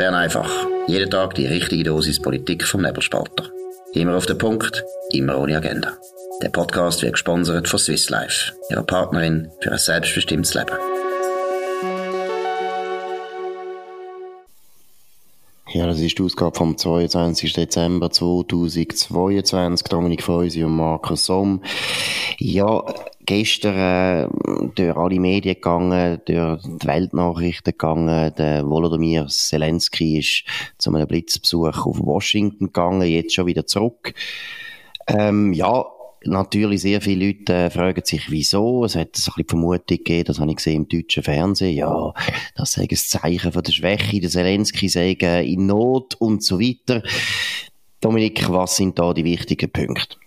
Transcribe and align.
Bern 0.00 0.14
einfach. 0.14 0.50
Jeden 0.86 1.10
Tag 1.10 1.34
die 1.34 1.44
richtige 1.44 1.84
Dosis 1.84 2.22
Politik 2.22 2.64
vom 2.64 2.80
Nebelspalter. 2.80 3.50
Immer 3.92 4.16
auf 4.16 4.24
den 4.24 4.38
Punkt, 4.38 4.82
immer 5.12 5.38
ohne 5.38 5.58
Agenda. 5.58 5.92
Der 6.42 6.48
Podcast 6.48 7.02
wird 7.02 7.12
gesponsert 7.12 7.68
von 7.68 7.78
Swiss 7.78 8.08
Life, 8.08 8.54
ihrer 8.70 8.82
Partnerin 8.82 9.50
für 9.60 9.72
ein 9.72 9.78
selbstbestimmtes 9.78 10.54
Leben. 10.54 10.72
Ja, 15.68 15.86
das 15.86 16.00
ist 16.00 16.18
die 16.18 16.22
Ausgabe 16.22 16.56
vom 16.56 16.78
22. 16.78 17.52
Dezember 17.52 18.10
2022. 18.10 19.86
Dominik 19.86 20.22
Feusi 20.22 20.64
und 20.64 20.76
Markus 20.76 21.26
Somm. 21.26 21.62
Ja, 22.38 22.84
gestern 23.30 23.76
äh, 23.76 24.28
durch 24.74 24.96
alle 24.96 25.20
Medien 25.20 25.54
gegangen, 25.54 26.20
durch 26.24 26.62
die 26.62 26.88
Weltnachrichten 26.88 27.70
gegangen. 27.70 28.34
Der 28.36 28.68
Volodymyr 28.68 29.28
Zelensky 29.28 30.18
ist 30.18 30.44
zu 30.78 30.92
einem 30.92 31.06
Blitzbesuch 31.06 31.86
auf 31.86 32.00
Washington 32.00 32.66
gegangen, 32.66 33.08
jetzt 33.08 33.32
schon 33.32 33.46
wieder 33.46 33.64
zurück. 33.66 34.14
Ähm, 35.06 35.52
ja, 35.52 35.84
natürlich 36.24 36.82
sehr 36.82 37.00
viele 37.00 37.28
Leute 37.28 37.54
äh, 37.54 37.70
fragen 37.70 38.02
sich, 38.04 38.32
wieso. 38.32 38.84
Es 38.84 38.96
hat 38.96 39.14
so 39.14 39.30
ein 39.30 39.44
bisschen 39.44 39.48
Vermutung 39.48 39.98
gegeben, 39.98 40.24
das 40.24 40.40
habe 40.40 40.50
ich 40.50 40.56
gesehen 40.56 40.82
im 40.82 40.88
deutschen 40.88 41.22
Fernsehen, 41.22 41.76
ja, 41.76 42.12
das 42.56 42.72
sei 42.72 42.88
ein 42.90 42.96
Zeichen 42.96 43.52
von 43.52 43.62
der 43.62 43.72
Schwäche, 43.72 44.20
der 44.20 44.30
Zelensky 44.30 44.88
sei 44.88 45.12
in 45.12 45.66
Not 45.66 46.16
und 46.18 46.42
so 46.42 46.58
weiter. 46.58 47.04
Dominik, 48.00 48.48
was 48.50 48.74
sind 48.74 48.98
da 48.98 49.14
die 49.14 49.24
wichtigen 49.24 49.70
Punkte? 49.70 50.19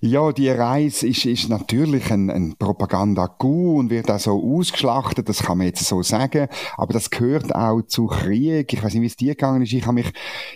Ja, 0.00 0.30
die 0.30 0.48
Reise 0.48 1.08
ist, 1.08 1.24
ist 1.24 1.48
natürlich 1.48 2.12
ein, 2.12 2.30
ein 2.30 2.54
Propaganda-Coup 2.56 3.78
und 3.78 3.90
wird 3.90 4.08
auch 4.12 4.20
so 4.20 4.40
ausgeschlachtet, 4.40 5.28
das 5.28 5.42
kann 5.42 5.58
man 5.58 5.66
jetzt 5.66 5.84
so 5.84 6.04
sagen. 6.04 6.46
Aber 6.76 6.92
das 6.92 7.10
gehört 7.10 7.52
auch 7.52 7.82
zu 7.82 8.06
Krieg. 8.06 8.72
Ich 8.72 8.80
weiß 8.80 8.94
nicht, 8.94 9.02
wie 9.02 9.06
es 9.06 9.16
dir 9.16 9.32
gegangen 9.34 9.62
ist. 9.62 9.72
Ich 9.72 9.82
habe 9.82 9.94
mich 9.94 10.12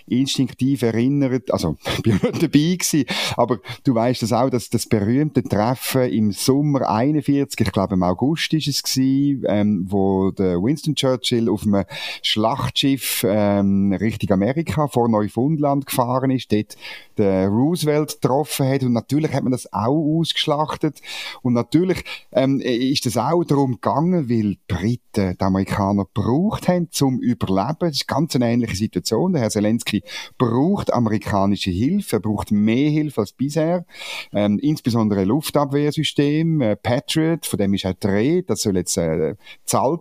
instinktiv 0.07 0.83
erinnert, 0.83 1.51
also, 1.51 1.77
ich 1.97 2.03
bin 2.03 2.13
nicht 2.23 2.41
dabei 2.41 2.77
gewesen, 2.77 3.05
aber 3.37 3.59
du 3.83 3.97
weißt 3.97 4.23
das 4.23 4.33
auch, 4.33 4.49
dass 4.49 4.71
das 4.71 4.87
berühmte 4.87 5.43
Treffen 5.43 6.03
im 6.03 6.31
Sommer 6.31 6.89
41, 6.89 7.67
ich 7.67 7.73
glaube 7.73 7.95
im 7.95 8.05
August 8.05 8.55
ist 8.55 8.69
es 8.69 8.81
gewesen, 8.85 9.43
ähm, 9.49 9.87
wo 9.89 10.31
der 10.31 10.63
Winston 10.63 10.95
Churchill 10.95 11.49
auf 11.49 11.65
einem 11.65 11.85
Schlachtschiff 12.23 13.25
ähm, 13.27 13.93
Richtung 13.93 14.31
Amerika 14.31 14.87
vor 14.87 15.09
Neufundland 15.09 15.87
gefahren 15.87 16.31
ist, 16.31 16.53
dort 16.53 16.77
den 17.19 17.49
Roosevelt 17.49 18.21
getroffen 18.21 18.69
hat 18.69 18.85
und 18.85 18.93
natürlich 18.93 19.32
hat 19.35 19.43
man 19.43 19.53
das 19.53 19.73
auch 19.73 20.19
ausgeschlachtet. 20.19 21.01
Und 21.43 21.55
natürlich 21.55 22.05
ähm, 22.33 22.61
ist 22.61 23.07
das 23.07 23.17
auch 23.17 23.45
darum 23.45 23.73
gegangen, 23.73 24.29
weil 24.29 24.57
die 24.57 24.59
Briten 24.69 25.37
die 25.39 25.41
Amerikaner 25.41 26.07
gebraucht 26.07 26.69
haben 26.69 26.89
zum 26.91 27.21
Überleben. 27.21 27.77
Das 27.81 27.93
ist 27.93 28.09
ganz 28.09 28.35
eine 28.35 28.51
ähnliche 28.51 28.77
Situation. 28.77 29.33
Der 29.33 29.43
Herr 29.43 29.51
Zelensky 29.51 30.03
braucht 30.39 30.93
amerikanische 30.93 31.71
Hilfe, 31.71 32.17
er 32.17 32.21
braucht 32.21 32.51
mehr 32.51 32.91
Hilfe 32.91 33.23
als 33.23 33.33
bisher. 33.33 33.85
Ähm, 34.33 34.59
insbesondere 34.59 35.25
Luftabwehrsystem, 35.25 36.61
äh, 36.61 36.77
Patriot, 36.77 37.47
von 37.47 37.59
dem 37.59 37.75
ist 37.75 37.87
auch 37.87 37.95
Dreh, 37.95 38.43
das 38.43 38.63
soll 38.63 38.77
jetzt 38.77 38.97
äh, 38.97 39.35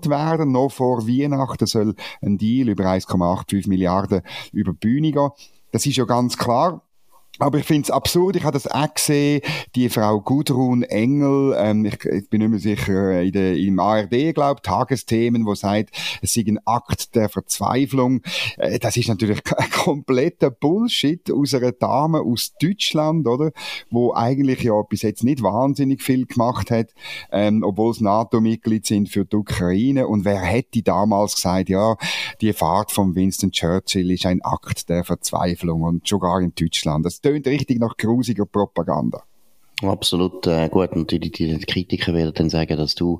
werden. 0.09 0.51
Noch 0.51 0.71
vor 0.71 1.07
Weihnachten 1.07 1.65
soll 1.65 1.95
ein 2.21 2.37
Deal 2.37 2.69
über 2.69 2.85
1,85 2.85 3.67
Milliarden 3.67 4.21
über 4.51 4.71
die 4.73 4.77
Bühne 4.77 5.11
gehen. 5.11 5.29
Das 5.71 5.85
ist 5.85 5.97
ja 5.97 6.05
ganz 6.05 6.37
klar. 6.37 6.83
Aber 7.39 7.57
ich 7.57 7.65
finde 7.65 7.83
es 7.83 7.91
absurd, 7.91 8.35
ich 8.35 8.43
habe 8.43 8.53
das 8.53 8.67
auch 8.67 8.93
gesehen, 8.93 9.41
die 9.75 9.89
Frau 9.89 10.19
Gudrun 10.19 10.83
Engel, 10.83 11.55
ähm, 11.57 11.85
ich, 11.85 12.03
ich, 12.05 12.29
bin 12.29 12.41
nicht 12.41 12.49
mehr 12.49 12.59
sicher, 12.59 13.11
äh, 13.11 13.27
in 13.27 13.31
der, 13.31 13.57
im 13.57 13.79
ARD, 13.79 14.35
glaube 14.35 14.61
Tagesthemen, 14.61 15.45
wo 15.45 15.55
sagt, 15.55 15.89
es 16.21 16.33
sei 16.33 16.43
ein 16.47 16.59
Akt 16.65 17.15
der 17.15 17.29
Verzweiflung. 17.29 18.21
Äh, 18.57 18.79
das 18.79 18.97
ist 18.97 19.07
natürlich 19.07 19.41
ein 19.57 19.71
kompletter 19.71 20.51
Bullshit 20.51 21.31
aus 21.31 21.53
einer 21.53 21.71
Dame 21.71 22.19
aus 22.19 22.53
Deutschland, 22.61 23.27
oder? 23.27 23.51
Wo 23.89 24.13
eigentlich 24.13 24.61
ja 24.61 24.79
bis 24.81 25.01
jetzt 25.01 25.23
nicht 25.23 25.41
wahnsinnig 25.41 26.03
viel 26.03 26.25
gemacht 26.25 26.69
hat, 26.69 26.93
ähm, 27.31 27.63
obwohl 27.63 27.91
es 27.91 28.01
NATO-Mitglied 28.01 28.85
sind 28.85 29.09
für 29.09 29.25
die 29.25 29.37
Ukraine. 29.37 30.07
Und 30.07 30.25
wer 30.25 30.41
hätte 30.41 30.83
damals 30.83 31.35
gesagt, 31.35 31.69
ja, 31.69 31.95
die 32.41 32.53
Fahrt 32.53 32.91
von 32.91 33.15
Winston 33.15 33.51
Churchill 33.51 34.11
ist 34.11 34.25
ein 34.25 34.41
Akt 34.41 34.89
der 34.89 35.03
Verzweiflung 35.03 35.83
und 35.83 36.07
sogar 36.07 36.41
in 36.41 36.53
Deutschland. 36.53 37.05
Das 37.05 37.20
tönt 37.21 37.47
richtig 37.47 37.79
nach 37.79 37.95
grusiger 37.97 38.45
Propaganda. 38.45 39.23
Absolut 39.81 40.45
äh, 40.45 40.69
gut. 40.69 40.95
Natürlich, 40.95 41.31
die, 41.31 41.57
die 41.57 41.65
Kritiker 41.65 42.13
werden 42.13 42.33
dann 42.35 42.49
sagen, 42.49 42.77
dass 42.77 42.93
du 42.93 43.19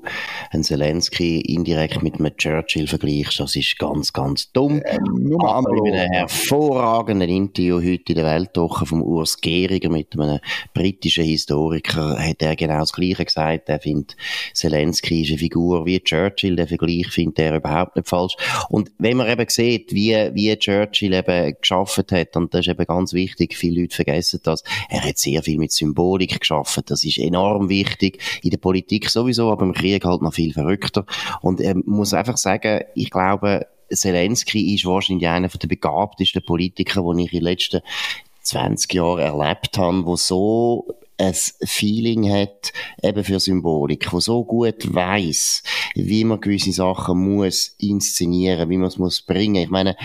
einen 0.50 0.62
Zelensky 0.62 1.40
indirekt 1.40 2.02
mit 2.02 2.20
einem 2.20 2.36
Churchill 2.36 2.86
vergleichst. 2.86 3.40
Das 3.40 3.56
ist 3.56 3.78
ganz, 3.78 4.12
ganz 4.12 4.52
dumm. 4.52 4.80
Äh, 4.82 4.98
nur 4.98 5.44
Aber 5.44 5.74
in 5.86 5.94
einem 5.94 6.12
hervorragenden 6.12 7.28
Interview 7.28 7.78
heute 7.78 8.12
in 8.12 8.14
der 8.14 8.24
Weltwoche 8.24 8.86
vom 8.86 9.02
Urs 9.02 9.40
Gehriger 9.40 9.90
mit 9.90 10.14
einem 10.14 10.38
britischen 10.72 11.24
Historiker 11.24 12.16
hat 12.18 12.40
er 12.42 12.54
genau 12.54 12.80
das 12.80 12.92
Gleiche 12.92 13.24
gesagt. 13.24 13.68
Er 13.68 13.80
findet, 13.80 14.16
Zelensky 14.54 15.22
ist 15.22 15.30
eine 15.30 15.38
Figur 15.38 15.84
wie 15.84 16.00
Churchill. 16.00 16.54
Der 16.54 16.68
Vergleich 16.68 17.08
findet 17.08 17.40
er 17.40 17.56
überhaupt 17.56 17.96
nicht 17.96 18.08
falsch. 18.08 18.36
Und 18.68 18.92
wenn 18.98 19.16
man 19.16 19.28
eben 19.28 19.48
sieht, 19.48 19.92
wie, 19.92 20.14
wie 20.32 20.56
Churchill 20.56 21.14
eben 21.14 21.54
geschafft 21.60 22.12
hat, 22.12 22.36
und 22.36 22.54
das 22.54 22.60
ist 22.60 22.68
eben 22.68 22.86
ganz 22.86 23.12
wichtig, 23.12 23.56
viele 23.56 23.80
Leute 23.82 23.96
vergessen 23.96 24.40
das, 24.44 24.62
er 24.88 25.04
hat 25.04 25.18
sehr 25.18 25.42
viel 25.42 25.58
mit 25.58 25.72
Symbolik 25.72 26.38
geschafft 26.38 26.51
schaffen. 26.52 26.84
Das 26.86 27.04
ist 27.04 27.18
enorm 27.18 27.68
wichtig. 27.68 28.20
In 28.42 28.50
der 28.50 28.58
Politik 28.58 29.08
sowieso, 29.08 29.50
aber 29.50 29.64
im 29.64 29.72
Krieg 29.72 30.04
halt 30.04 30.22
noch 30.22 30.34
viel 30.34 30.52
verrückter. 30.52 31.04
Und 31.40 31.60
ich 31.60 31.66
ähm, 31.66 31.82
muss 31.86 32.14
einfach 32.14 32.36
sagen, 32.36 32.84
ich 32.94 33.10
glaube, 33.10 33.66
Zelensky 33.92 34.74
ist 34.74 34.86
wahrscheinlich 34.86 35.28
einer 35.28 35.48
der 35.48 35.68
begabtesten 35.68 36.42
Politiker, 36.42 37.02
die 37.02 37.24
ich 37.24 37.32
in 37.32 37.38
den 37.38 37.44
letzten 37.44 37.80
20 38.42 38.92
Jahren 38.94 39.20
erlebt 39.20 39.78
habe, 39.78 40.04
wo 40.04 40.16
so 40.16 40.86
ein 41.18 41.34
Feeling 41.34 42.30
hat, 42.30 42.72
eben 43.02 43.22
für 43.22 43.38
Symbolik, 43.38 44.12
wo 44.12 44.18
so 44.18 44.44
gut 44.44 44.92
weiß, 44.92 45.62
wie 45.94 46.24
man 46.24 46.40
gewisse 46.40 46.72
Sachen 46.72 47.36
muss 47.36 47.76
inszenieren, 47.78 48.68
wie 48.70 48.78
man 48.78 48.88
es 48.88 48.98
muss 48.98 49.22
bringen. 49.22 49.62
Ich 49.62 49.70
meine, 49.70 49.96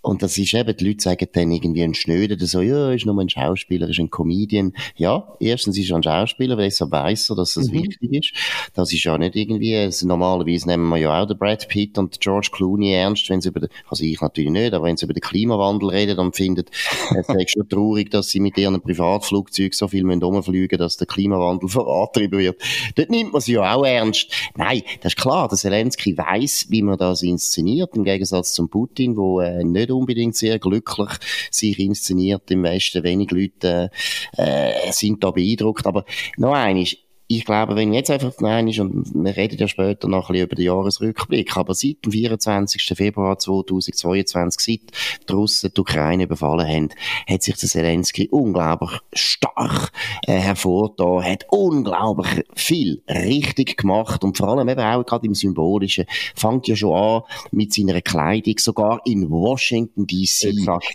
und 0.00 0.22
das 0.22 0.38
ist 0.38 0.54
eben, 0.54 0.76
die 0.76 0.86
Leute 0.86 1.02
sagen 1.02 1.26
dann 1.32 1.50
irgendwie 1.50 1.82
ein 1.82 1.94
Schnöder, 1.94 2.36
der 2.36 2.46
so, 2.46 2.60
ja, 2.60 2.92
ist 2.92 3.04
nur 3.04 3.20
ein 3.20 3.28
Schauspieler, 3.28 3.88
ist 3.88 3.98
ein 3.98 4.10
Comedian. 4.10 4.72
Ja, 4.96 5.36
erstens 5.40 5.76
ist 5.76 5.90
er 5.90 5.96
ein 5.96 6.02
Schauspieler, 6.02 6.56
deshalb 6.56 6.92
weiss 6.92 7.28
er, 7.28 7.36
dass 7.36 7.54
das 7.54 7.68
mhm. 7.68 7.82
wichtig 7.82 8.12
ist. 8.12 8.32
Das 8.74 8.92
ist 8.92 9.02
ja 9.02 9.18
nicht 9.18 9.34
irgendwie, 9.34 9.74
also 9.76 10.06
normalerweise 10.06 10.68
nehmen 10.68 10.88
wir 10.88 10.98
ja 10.98 11.20
auch 11.20 11.26
den 11.26 11.36
Brad 11.36 11.68
Pitt 11.68 11.98
und 11.98 12.20
George 12.20 12.50
Clooney 12.52 12.92
ernst, 12.92 13.28
wenn 13.28 13.40
sie 13.40 13.48
über 13.48 13.60
den, 13.60 13.70
also 13.88 14.04
ich 14.04 14.20
natürlich 14.20 14.52
nicht, 14.52 14.72
aber 14.72 14.86
wenn 14.86 14.96
sie 14.96 15.04
über 15.04 15.14
den 15.14 15.20
Klimawandel 15.20 15.90
reden, 15.90 16.16
dann 16.16 16.32
findet, 16.32 16.70
es 17.16 17.28
ist 17.28 17.50
schon 17.50 17.68
traurig, 17.68 18.10
dass 18.10 18.30
sie 18.30 18.40
mit 18.40 18.56
ihren 18.56 18.80
Privatflugzeugen 18.80 19.72
so 19.72 19.88
viel 19.88 20.08
rumfliegen 20.08 20.78
dass 20.78 20.96
der 20.96 21.08
Klimawandel 21.08 21.68
vorantrieben 21.68 22.38
wird. 22.38 22.62
Dort 22.94 23.10
nimmt 23.10 23.32
man 23.32 23.40
sie 23.40 23.54
ja 23.54 23.74
auch 23.74 23.84
ernst. 23.84 24.32
Nein, 24.56 24.82
das 25.02 25.14
ist 25.14 25.20
klar, 25.20 25.48
der 25.48 25.58
Zelensky 25.58 26.16
weiss, 26.16 26.66
wie 26.70 26.82
man 26.82 26.98
das 26.98 27.22
inszeniert, 27.22 27.96
im 27.96 28.04
Gegensatz 28.04 28.52
zum 28.52 28.68
Putin, 28.68 29.16
wo 29.16 29.40
äh, 29.40 29.64
nicht 29.64 29.87
nicht 29.88 29.96
unbedingt 29.96 30.36
sehr 30.36 30.58
glücklich 30.58 31.10
sich 31.50 31.78
inszeniert 31.78 32.50
im 32.50 32.62
Westen. 32.62 33.02
Wenig 33.02 33.30
Leute 33.30 33.90
äh, 34.36 34.92
sind 34.92 35.24
da 35.24 35.30
beeindruckt. 35.30 35.86
Aber 35.86 36.04
noch 36.36 36.52
eines, 36.54 36.96
ich 37.30 37.44
glaube, 37.44 37.76
wenn 37.76 37.92
jetzt 37.92 38.10
einfach 38.10 38.32
nein 38.40 38.68
ist, 38.68 38.78
und 38.78 39.12
wir 39.14 39.36
reden 39.36 39.58
ja 39.58 39.68
später 39.68 40.08
noch 40.08 40.30
ein 40.30 40.32
bisschen 40.32 40.46
über 40.46 40.56
den 40.56 40.64
Jahresrückblick, 40.64 41.58
aber 41.58 41.74
seit 41.74 42.02
dem 42.02 42.12
24. 42.12 42.82
Februar 42.96 43.38
2022, 43.38 44.58
seit 44.58 45.28
die 45.28 45.32
Russen 45.34 45.70
die 45.76 45.80
Ukraine 45.80 46.24
überfallen 46.24 46.66
haben, 46.66 46.88
hat 47.28 47.42
sich 47.42 47.54
der 47.56 47.68
Zelensky 47.68 48.28
unglaublich 48.30 48.98
stark 49.12 49.92
äh, 50.26 50.38
hervorgetan, 50.38 51.22
hat 51.22 51.44
unglaublich 51.50 52.46
viel 52.54 53.02
richtig 53.06 53.76
gemacht 53.76 54.24
und 54.24 54.38
vor 54.38 54.48
allem 54.48 54.70
eben 54.70 54.80
auch 54.80 55.04
gerade 55.04 55.26
im 55.26 55.34
Symbolischen, 55.34 56.06
fängt 56.34 56.66
ja 56.66 56.76
schon 56.76 56.96
an 56.96 57.22
mit 57.50 57.74
seiner 57.74 58.00
Kleidung, 58.00 58.56
sogar 58.56 59.02
in 59.04 59.28
Washington 59.28 60.06
D.C. 60.06 60.48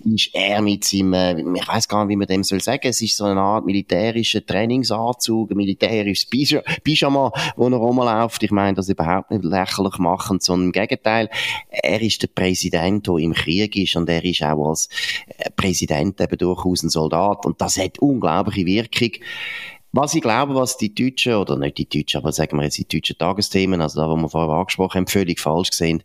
ist 0.06 0.30
er 0.34 0.64
mit 0.64 0.84
seinem, 0.84 1.14
äh, 1.14 1.60
ich 1.60 1.68
weiß 1.68 1.88
gar 1.88 2.06
nicht, 2.06 2.14
wie 2.14 2.18
man 2.18 2.28
dem 2.28 2.44
soll 2.44 2.60
sagen, 2.60 2.88
es 2.88 3.04
ist 3.04 3.18
so 3.18 3.26
eine 3.26 3.40
Art 3.40 3.68
militärischer 3.68 4.44
Trainingsanzug, 4.44 5.52
militärisches 5.52 6.23
das 6.30 6.64
Pyjama, 6.84 7.32
wo 7.56 7.68
er 7.68 7.76
rumläuft. 7.76 8.44
Ich 8.44 8.52
meine, 8.52 8.76
das 8.76 8.90
überhaupt 8.90 9.32
nicht 9.32 9.44
lächerlich 9.44 9.98
machen, 9.98 10.40
sondern 10.40 10.68
im 10.68 10.72
Gegenteil. 10.72 11.30
Er 11.70 12.02
ist 12.02 12.22
der 12.22 12.28
Präsident, 12.28 13.08
der 13.08 13.16
im 13.16 13.34
Krieg 13.34 13.76
ist 13.76 13.96
und 13.96 14.10
er 14.10 14.24
ist 14.24 14.44
auch 14.44 14.70
als 14.70 14.90
äh, 15.38 15.50
Präsident 15.52 16.20
eben 16.22 16.38
durchaus 16.38 16.84
ein 16.84 16.90
Soldat 16.90 17.46
und 17.46 17.62
das 17.62 17.78
hat 17.78 18.00
unglaubliche 18.00 18.66
Wirkung. 18.66 19.12
Was 19.96 20.16
ich 20.16 20.24
glaube, 20.24 20.56
was 20.56 20.78
die 20.78 20.96
Deutschen, 20.96 21.36
oder 21.36 21.56
nicht 21.56 21.78
die 21.78 21.88
Deutschen, 21.88 22.18
aber 22.18 22.32
sagen 22.32 22.58
wir 22.58 22.64
jetzt 22.64 22.80
die 22.80 22.88
deutschen 22.88 23.16
Tagesthemen, 23.16 23.80
also 23.80 24.02
da, 24.02 24.10
wo 24.10 24.16
wir 24.16 24.28
vorher 24.28 24.56
angesprochen 24.56 24.98
haben, 24.98 25.08
völlig 25.08 25.40
falsch 25.40 25.70
gesehen. 25.70 26.02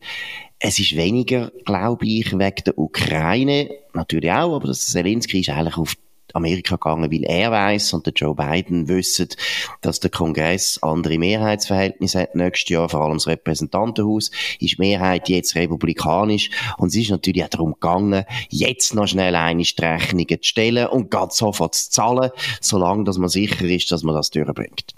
Es 0.58 0.78
ist 0.78 0.94
weniger, 0.94 1.50
glaube 1.64 2.06
ich, 2.06 2.32
wegen 2.32 2.64
der 2.66 2.76
Ukraine, 2.76 3.70
natürlich 3.94 4.30
auch, 4.30 4.56
aber 4.56 4.66
das 4.68 4.88
Zelensky 4.88 5.40
ist 5.40 5.48
eigentlich 5.48 5.78
auf 5.78 5.94
Amerika 6.34 6.76
gegangen, 6.76 7.10
weil 7.10 7.24
er 7.24 7.50
weiß 7.50 7.92
und 7.94 8.06
der 8.06 8.12
Joe 8.14 8.34
Biden 8.34 8.88
wissen, 8.88 9.28
dass 9.80 10.00
der 10.00 10.10
Kongress 10.10 10.78
andere 10.82 11.18
Mehrheitsverhältnisse 11.18 12.20
hat 12.20 12.34
nächstes 12.34 12.68
Jahr, 12.70 12.88
vor 12.88 13.02
allem 13.02 13.14
das 13.14 13.26
Repräsentantenhaus, 13.26 14.30
ist 14.60 14.78
Mehrheit 14.78 15.28
jetzt 15.28 15.54
republikanisch 15.54 16.50
und 16.78 16.88
es 16.88 16.96
ist 16.96 17.10
natürlich 17.10 17.44
auch 17.44 17.48
darum 17.48 17.72
gegangen, 17.74 18.24
jetzt 18.48 18.94
noch 18.94 19.06
schnell 19.06 19.34
eine 19.34 19.62
Rechnungen 19.62 20.28
zu 20.28 20.38
stellen 20.42 20.86
und 20.86 21.10
gerade 21.10 21.34
sofort 21.34 21.74
zu 21.74 21.90
zahlen, 21.90 22.30
solange 22.60 23.04
dass 23.04 23.18
man 23.18 23.28
sicher 23.28 23.64
ist, 23.64 23.90
dass 23.92 24.02
man 24.02 24.14
das 24.14 24.30
durchbringt. 24.30 24.94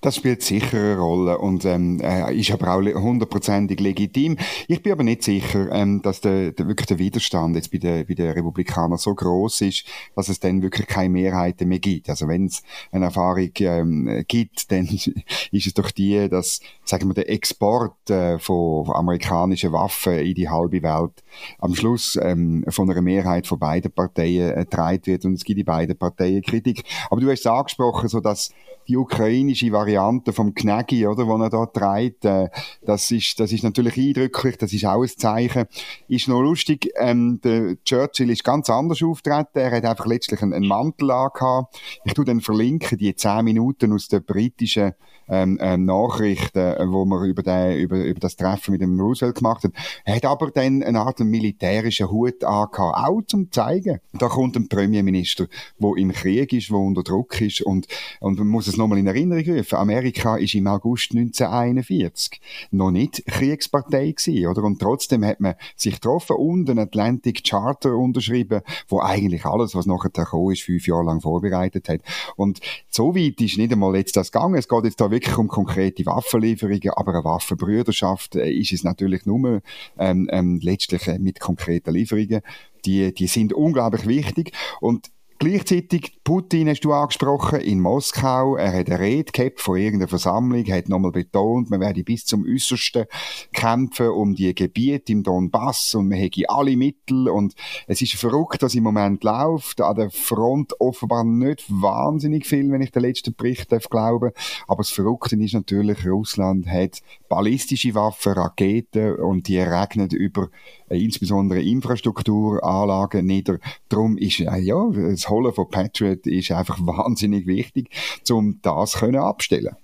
Das 0.00 0.16
spielt 0.16 0.42
sicher 0.42 0.78
eine 0.78 0.98
Rolle 0.98 1.38
und 1.38 1.64
ähm, 1.64 2.00
äh, 2.00 2.34
ist 2.34 2.50
aber 2.50 2.74
auch 2.74 2.80
hundertprozentig 2.80 3.80
legitim. 3.80 4.36
Ich 4.68 4.82
bin 4.82 4.92
aber 4.92 5.02
nicht 5.02 5.22
sicher, 5.22 5.70
ähm, 5.72 6.02
dass 6.02 6.20
der, 6.20 6.52
der, 6.52 6.66
wirklich 6.68 6.86
der 6.86 6.98
Widerstand 6.98 7.56
jetzt 7.56 7.70
bei 7.70 7.78
den, 7.78 8.06
bei 8.06 8.14
den 8.14 8.30
Republikanern 8.30 8.98
so 8.98 9.14
groß 9.14 9.62
ist, 9.62 9.84
dass 10.16 10.28
es 10.28 10.40
dann 10.40 10.62
wirklich 10.62 10.86
keine 10.86 11.10
Mehrheiten 11.10 11.68
mehr 11.68 11.78
gibt. 11.78 12.08
Also 12.08 12.28
wenn 12.28 12.46
es 12.46 12.62
eine 12.92 13.06
Erfahrung 13.06 13.50
ähm, 13.58 14.24
gibt, 14.26 14.70
dann 14.72 14.86
ist 14.86 15.66
es 15.66 15.74
doch 15.74 15.90
die, 15.90 16.28
dass 16.28 16.60
sagen 16.84 17.08
wir, 17.08 17.14
der 17.14 17.30
Export 17.30 18.10
äh, 18.10 18.38
von, 18.38 18.90
amerikanischen 18.90 19.72
Waffen 19.72 20.18
in 20.18 20.34
die 20.34 20.48
halbe 20.48 20.82
Welt 20.82 21.22
am 21.58 21.74
Schluss 21.74 22.18
ähm, 22.20 22.64
von 22.68 22.90
einer 22.90 23.02
Mehrheit 23.02 23.46
von 23.46 23.58
beiden 23.58 23.92
Parteien 23.92 24.50
ertreibt 24.50 25.06
wird 25.06 25.24
und 25.24 25.34
es 25.34 25.44
gibt 25.44 25.60
in 25.60 25.64
beiden 25.64 25.96
Parteien 25.96 26.42
Kritik. 26.42 26.84
Aber 27.10 27.20
du 27.20 27.30
hast 27.30 27.40
es 27.40 27.46
angesprochen, 27.46 28.08
so 28.08 28.20
dass 28.20 28.52
die 28.90 28.96
ukrainische 28.96 29.70
Variante 29.70 30.32
vom 30.32 30.52
Knägi, 30.52 31.06
oder, 31.06 31.26
wo 31.28 31.36
er 31.36 31.48
da 31.48 31.64
trägt, 31.66 32.24
äh, 32.24 32.48
das 32.82 33.10
ist, 33.12 33.38
das 33.38 33.52
ist 33.52 33.62
natürlich 33.62 33.96
eindrücklich, 33.96 34.58
das 34.58 34.72
ist 34.72 34.84
auch 34.84 35.02
ein 35.02 35.08
Zeichen. 35.08 35.66
Ist 36.08 36.26
noch 36.26 36.40
lustig, 36.40 36.90
ähm, 36.96 37.40
der 37.42 37.76
Churchill 37.84 38.30
ist 38.30 38.42
ganz 38.42 38.68
anders 38.68 39.00
auftreten, 39.02 39.60
er 39.60 39.70
hat 39.70 39.84
einfach 39.84 40.06
letztlich 40.06 40.42
einen, 40.42 40.52
einen 40.52 40.66
Mantel 40.66 41.12
angehabt. 41.12 41.80
Ich 42.04 42.14
tu 42.14 42.24
dann 42.24 42.40
verlinken, 42.40 42.98
die 42.98 43.14
zehn 43.14 43.44
Minuten 43.44 43.92
aus 43.92 44.08
der 44.08 44.20
britischen 44.20 44.94
ähm, 45.30 45.58
ähm, 45.60 45.84
Nachrichten, 45.84 46.58
äh, 46.58 46.86
wo 46.88 47.04
man 47.04 47.28
über, 47.28 47.42
den, 47.42 47.78
über, 47.78 48.04
über 48.04 48.18
das 48.18 48.36
Treffen 48.36 48.72
mit 48.72 48.80
dem 48.80 48.98
Roosevelt 49.00 49.36
gemacht 49.36 49.64
hat. 49.64 49.72
Er 50.04 50.16
hat 50.16 50.24
aber 50.24 50.50
dann 50.50 50.82
eine 50.82 51.00
Art 51.00 51.20
militärischen 51.20 52.10
Hut 52.10 52.42
angehabt, 52.42 52.96
auch 52.96 53.22
zum 53.22 53.52
zeigen. 53.52 54.00
Da 54.12 54.28
kommt 54.28 54.56
ein 54.56 54.68
Premierminister, 54.68 55.46
wo 55.78 55.94
im 55.94 56.12
Krieg 56.12 56.52
ist, 56.52 56.70
wo 56.70 56.84
unter 56.84 57.04
Druck 57.04 57.40
ist 57.40 57.62
und, 57.62 57.86
und 58.18 58.38
man 58.38 58.48
muss 58.48 58.66
es 58.66 58.76
nochmal 58.80 58.98
in 58.98 59.06
Erinnerung 59.06 59.44
rufen. 59.44 59.76
Amerika 59.76 60.36
ist 60.36 60.54
im 60.54 60.66
August 60.66 61.12
1941 61.12 62.40
noch 62.72 62.90
nicht 62.90 63.24
Kriegspartei 63.26 64.10
gewesen, 64.10 64.46
oder? 64.46 64.64
Und 64.64 64.80
trotzdem 64.80 65.24
hat 65.24 65.40
man 65.40 65.54
sich 65.76 65.94
getroffen 65.94 66.36
und 66.36 66.68
einen 66.68 66.80
Atlantic 66.80 67.44
Charter 67.44 67.94
unterschrieben, 67.94 68.62
wo 68.88 69.00
eigentlich 69.00 69.44
alles, 69.44 69.74
was 69.74 69.86
nachher 69.86 70.10
gekommen 70.10 70.52
ist, 70.52 70.62
fünf 70.62 70.86
Jahre 70.86 71.04
lang 71.04 71.20
vorbereitet 71.20 71.88
hat. 71.88 72.00
Und 72.36 72.60
so 72.88 73.14
weit 73.14 73.40
ist 73.40 73.58
nicht 73.58 73.72
einmal 73.72 73.94
jetzt 73.96 74.16
das 74.16 74.32
gegangen. 74.32 74.56
Es 74.56 74.68
geht 74.68 74.84
jetzt 74.84 75.00
da 75.00 75.10
wirklich 75.10 75.36
um 75.36 75.48
konkrete 75.48 76.04
Waffenlieferungen, 76.06 76.90
aber 76.96 77.12
eine 77.14 77.24
Waffenbrüderschaft 77.24 78.36
äh, 78.36 78.50
ist 78.50 78.72
es 78.72 78.82
natürlich 78.82 79.26
nur 79.26 79.62
ähm, 79.98 80.28
ähm, 80.32 80.58
letztlich 80.62 81.06
äh, 81.06 81.18
mit 81.18 81.38
konkreten 81.40 81.92
Lieferungen. 81.92 82.40
Die, 82.86 83.12
die 83.12 83.26
sind 83.26 83.52
unglaublich 83.52 84.06
wichtig 84.06 84.52
und 84.80 85.10
Gleichzeitig, 85.42 86.20
Putin 86.22 86.68
hast 86.68 86.84
du 86.84 86.92
angesprochen, 86.92 87.60
in 87.60 87.80
Moskau. 87.80 88.56
Er 88.56 88.74
hat 88.74 88.90
eine 88.90 89.00
Rede 89.00 89.32
gehabt 89.32 89.62
von 89.62 89.78
irgendeiner 89.78 90.06
Versammlung, 90.06 90.66
hat 90.66 90.90
nochmal 90.90 91.12
betont, 91.12 91.70
man 91.70 91.80
werde 91.80 92.04
bis 92.04 92.26
zum 92.26 92.44
Äußersten 92.44 93.06
kämpfen 93.54 94.10
um 94.10 94.34
die 94.34 94.54
Gebiete 94.54 95.12
im 95.12 95.22
Donbass 95.22 95.94
und 95.94 96.08
man 96.08 96.18
hätte 96.18 96.42
alle 96.50 96.76
Mittel 96.76 97.26
und 97.30 97.54
es 97.86 98.02
ist 98.02 98.16
verrückt, 98.16 98.60
was 98.60 98.74
im 98.74 98.82
Moment 98.82 99.24
läuft. 99.24 99.80
An 99.80 99.96
der 99.96 100.10
Front 100.10 100.78
offenbar 100.78 101.24
nicht 101.24 101.64
wahnsinnig 101.70 102.46
viel, 102.46 102.70
wenn 102.70 102.82
ich 102.82 102.90
den 102.90 103.00
letzten 103.00 103.34
Bericht 103.34 103.72
darf. 103.72 103.86
Aber 103.90 104.32
das 104.76 104.90
Verrückte 104.90 105.36
ist 105.36 105.54
natürlich, 105.54 106.06
Russland 106.06 106.66
hat 106.66 107.00
ballistische 107.30 107.94
Waffen, 107.94 108.34
Raketen 108.34 109.14
und 109.14 109.48
die 109.48 109.58
regnen 109.58 110.10
über 110.10 110.50
insbesondere 110.90 111.62
Infrastrukturanlagen 111.62 113.24
nieder. 113.24 113.58
Darum 113.88 114.18
ist, 114.18 114.40
äh, 114.40 114.58
ja, 114.58 114.86
das 114.90 115.29
Holen 115.30 115.52
von 115.52 115.68
Patriot 115.68 116.26
ist 116.26 116.50
einfach 116.50 116.78
wahnsinnig 116.82 117.46
wichtig, 117.46 117.90
um 118.30 118.60
das 118.62 118.94
können 118.94 119.16
abstellen. 119.16 119.76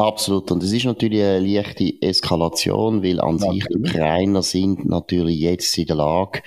Absolut. 0.00 0.50
Und 0.50 0.62
es 0.62 0.72
ist 0.72 0.86
natürlich 0.86 1.22
eine 1.22 1.40
leichte 1.40 1.92
Eskalation, 2.00 3.02
weil 3.02 3.20
an 3.20 3.36
ja, 3.36 3.52
sich 3.52 3.66
die 3.66 3.76
Ukrainer 3.76 4.42
sind 4.42 4.86
natürlich 4.86 5.38
jetzt 5.40 5.76
in 5.76 5.84
der 5.84 5.96
Lage, 5.96 6.40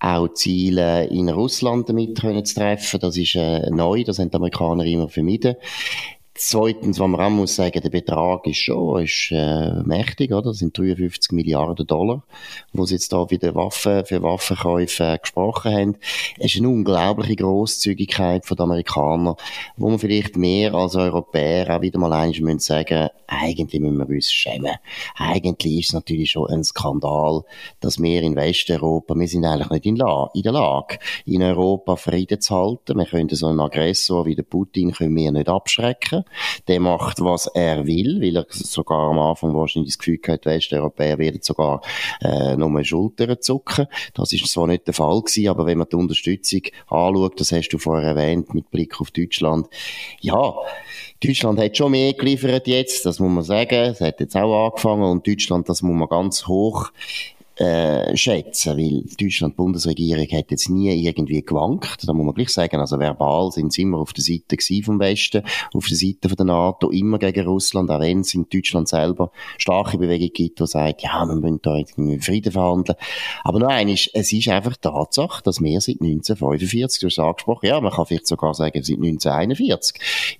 auch 0.00 0.32
Ziele 0.32 1.04
in 1.08 1.28
Russland 1.28 1.90
damit 1.90 2.16
zu 2.16 2.54
treffen. 2.54 2.98
Das 3.00 3.18
ist 3.18 3.34
äh, 3.34 3.68
neu, 3.68 4.02
das 4.02 4.18
haben 4.18 4.30
die 4.30 4.36
Amerikaner 4.36 4.86
immer 4.86 5.10
vermieden. 5.10 5.56
Zweitens, 6.38 7.00
was 7.00 7.08
man 7.08 7.20
auch 7.20 7.30
muss 7.30 7.56
sagen, 7.56 7.80
der 7.80 7.88
Betrag 7.88 8.46
ist 8.46 8.58
schon 8.58 9.02
ist, 9.02 9.30
äh, 9.32 9.82
mächtig, 9.84 10.32
oder? 10.32 10.50
Das 10.50 10.58
sind 10.58 10.76
53 10.76 11.32
Milliarden 11.32 11.86
Dollar, 11.86 12.24
wo 12.74 12.84
sie 12.84 12.96
jetzt 12.96 13.10
da 13.10 13.30
wieder 13.30 13.54
Waffen 13.54 14.04
für 14.04 14.22
Waffenkäufe 14.22 15.04
äh, 15.04 15.18
gesprochen 15.18 15.72
haben. 15.72 15.96
Es 16.38 16.54
ist 16.54 16.60
eine 16.60 16.68
unglaubliche 16.68 17.36
Großzügigkeit 17.36 18.44
von 18.44 18.58
den 18.58 18.64
Amerikanern, 18.64 19.36
wo 19.78 19.88
man 19.88 19.98
vielleicht 19.98 20.36
mehr 20.36 20.74
als 20.74 20.94
Europäer 20.94 21.74
auch 21.74 21.80
wieder 21.80 21.98
mal 21.98 22.12
eins 22.12 22.38
müssen 22.40 22.58
sagen, 22.58 23.08
eigentlich 23.26 23.80
müssen 23.80 23.98
wir 23.98 24.06
uns 24.14 24.30
schämen. 24.30 24.76
Eigentlich 25.16 25.78
ist 25.78 25.86
es 25.86 25.92
natürlich 25.94 26.32
schon 26.32 26.50
ein 26.50 26.64
Skandal, 26.64 27.44
dass 27.80 28.00
wir 28.00 28.22
in 28.22 28.36
Westeuropa, 28.36 29.14
wir 29.14 29.26
sind 29.26 29.46
eigentlich 29.46 29.70
nicht 29.70 29.86
in, 29.86 29.96
La 29.96 30.30
in 30.34 30.42
der 30.42 30.52
Lage, 30.52 30.98
in 31.24 31.42
Europa 31.42 31.96
Frieden 31.96 32.42
zu 32.42 32.54
halten. 32.54 32.98
Wir 32.98 33.06
können 33.06 33.30
so 33.30 33.46
einen 33.46 33.60
Aggressor 33.60 34.26
wie 34.26 34.36
der 34.36 34.42
Putin 34.42 34.92
können 34.92 35.16
wir 35.16 35.32
nicht 35.32 35.48
abschrecken 35.48 36.25
der 36.68 36.80
macht, 36.80 37.20
was 37.20 37.46
er 37.46 37.86
will, 37.86 38.20
weil 38.20 38.36
er 38.36 38.46
sogar 38.50 39.10
am 39.10 39.18
Anfang 39.18 39.54
wahrscheinlich 39.54 39.92
das 39.92 39.98
Gefühl 39.98 40.18
hat, 40.28 40.46
Westeuropäer 40.46 41.18
werden 41.18 41.40
sogar 41.42 41.80
äh, 42.22 42.56
nur 42.56 42.84
Schultern 42.84 43.40
zucken. 43.40 43.86
Das 44.14 44.32
ist 44.32 44.46
zwar 44.48 44.66
nicht 44.66 44.86
der 44.86 44.94
Fall 44.94 45.20
gewesen, 45.20 45.48
aber 45.48 45.66
wenn 45.66 45.78
man 45.78 45.88
die 45.90 45.96
Unterstützung 45.96 46.62
anschaut, 46.88 47.40
das 47.40 47.52
hast 47.52 47.68
du 47.68 47.78
vorher 47.78 48.10
erwähnt, 48.10 48.54
mit 48.54 48.70
Blick 48.70 49.00
auf 49.00 49.10
Deutschland, 49.10 49.68
ja, 50.20 50.54
Deutschland 51.22 51.58
hat 51.58 51.76
schon 51.76 51.92
mehr 51.92 52.12
geliefert 52.12 52.66
jetzt, 52.66 53.06
das 53.06 53.18
muss 53.20 53.32
man 53.32 53.44
sagen. 53.44 53.90
Es 53.90 54.00
hat 54.00 54.20
jetzt 54.20 54.36
auch 54.36 54.66
angefangen 54.66 55.04
und 55.04 55.26
Deutschland, 55.26 55.68
das 55.68 55.82
muss 55.82 55.96
man 55.96 56.08
ganz 56.08 56.46
hoch 56.46 56.90
äh, 57.56 58.16
schätzen, 58.16 58.76
weil 58.76 59.02
Deutschland, 59.18 59.54
die 59.54 59.56
Bundesregierung 59.56 60.26
hat 60.26 60.50
jetzt 60.50 60.68
nie 60.68 60.92
irgendwie 60.92 61.42
gewankt, 61.42 62.06
da 62.06 62.12
muss 62.12 62.26
man 62.26 62.34
gleich 62.34 62.50
sagen, 62.50 62.80
also 62.80 62.98
verbal 62.98 63.50
sind 63.50 63.72
sie 63.72 63.82
immer 63.82 63.98
auf 63.98 64.12
der 64.12 64.24
Seite 64.24 64.56
vom 64.82 65.00
Westen, 65.00 65.42
auf 65.72 65.86
der 65.86 65.96
Seite 65.96 66.28
von 66.28 66.36
der 66.36 66.46
NATO, 66.46 66.90
immer 66.90 67.18
gegen 67.18 67.46
Russland, 67.46 67.90
auch 67.90 68.00
wenn 68.00 68.20
es 68.20 68.34
in 68.34 68.46
Deutschland 68.52 68.88
selber 68.88 69.30
starke 69.56 69.96
Bewegung 69.96 70.30
gibt, 70.34 70.60
die 70.60 70.66
sagt, 70.66 71.02
ja, 71.02 71.24
wir 71.24 71.34
müssen 71.34 71.60
da 71.62 71.76
irgendwie 71.76 72.18
Frieden 72.18 72.52
verhandeln. 72.52 72.98
Aber 73.42 73.58
noch 73.58 73.68
eines, 73.68 74.10
es 74.12 74.32
ist 74.32 74.48
einfach 74.48 74.76
Tatsache, 74.76 75.42
dass 75.42 75.62
wir 75.62 75.80
seit 75.80 76.00
1945, 76.00 77.00
du 77.00 77.06
hast 77.06 77.12
es 77.12 77.18
angesprochen, 77.18 77.66
ja, 77.66 77.80
man 77.80 77.92
kann 77.92 78.06
vielleicht 78.06 78.26
sogar 78.26 78.54
sagen, 78.54 78.82
seit 78.82 78.96
1941, 78.96 79.96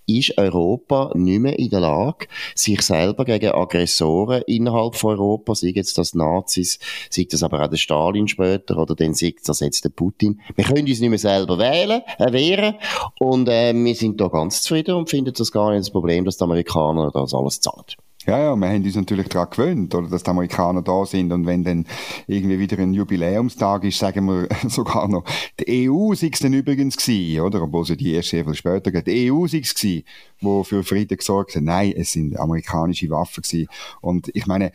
ist 0.07 0.39
Europa 0.39 1.13
nicht 1.15 1.41
mehr 1.41 1.59
in 1.59 1.71
der 1.71 1.81
Lage, 1.81 2.27
sich 2.55 2.83
selber 2.83 3.25
gegen 3.25 3.53
Aggressoren 3.53 4.43
innerhalb 4.47 4.97
von 4.97 5.19
Europa, 5.19 5.55
sei 5.55 5.69
jetzt 5.69 5.97
das 5.99 6.15
Nazis, 6.15 6.79
sei 7.11 7.27
das 7.31 7.43
aber 7.43 7.63
auch 7.63 7.69
der 7.69 7.77
Stalin 7.77 8.29
später 8.29 8.79
oder 8.79 8.95
dann 8.95 9.15
sei 9.15 9.35
das 9.45 9.61
jetzt 9.61 9.85
der 9.85 9.91
Putin. 9.91 10.41
Wir 10.55 10.65
können 10.65 10.87
uns 10.87 11.01
nicht 11.01 11.09
mehr 11.09 11.19
selber 11.19 11.59
wählen, 11.59 12.03
äh, 12.19 12.33
wehren 12.33 12.75
und 13.19 13.49
äh, 13.49 13.73
wir 13.75 13.95
sind 13.95 14.21
da 14.21 14.29
ganz 14.29 14.63
zufrieden 14.63 14.95
und 14.95 15.11
finden 15.11 15.33
das 15.37 15.53
gar 15.53 15.71
nicht 15.71 15.81
das 15.81 15.91
Problem, 15.91 16.25
dass 16.25 16.37
die 16.37 16.45
Amerikaner 16.45 17.11
das 17.13 17.35
alles 17.35 17.61
zahlen. 17.61 17.85
Ja, 18.27 18.41
ja, 18.41 18.57
wir 18.57 18.69
haben 18.69 18.83
uns 18.83 18.97
natürlich 18.97 19.29
daran 19.29 19.51
gewöhnt, 19.51 19.95
oder, 19.95 20.09
dass 20.09 20.25
die 20.25 20.31
Amerikaner 20.31 20.83
da 20.83 21.07
sind 21.07 21.31
und 21.31 21.47
wenn 21.47 21.63
dann 21.63 21.87
irgendwie 22.27 22.59
wieder 22.59 22.77
ein 22.81 22.93
Jubiläumstag 22.93 23.85
ist, 23.85 24.01
sagen 24.01 24.27
wir 24.27 24.49
sogar 24.69 25.07
noch, 25.07 25.25
die 25.61 25.89
EU 25.89 26.13
sei 26.13 26.31
es 26.33 26.41
dann 26.41 26.53
übrigens 26.53 26.97
gewesen, 26.97 27.41
oder, 27.43 27.63
obwohl 27.63 27.85
sie 27.85 27.97
die 27.97 28.15
erst 28.15 28.31
sehr 28.31 28.45
viel 28.45 28.55
später 28.55 28.91
geht, 28.91 29.07
die 29.07 29.31
EU 29.31 29.47
sei 29.47 29.59
es 29.59 29.77
gewesen, 29.77 30.03
wo 30.41 30.65
für 30.65 30.83
Frieden 30.83 31.17
gesorgt 31.17 31.55
hat. 31.55 31.63
Nein, 31.63 31.95
es 31.97 32.13
sind 32.13 32.37
amerikanische 32.37 33.09
Waffen 33.11 33.43
gewesen. 33.43 33.69
Und 34.01 34.29
ich 34.35 34.49
meine, 34.49 34.73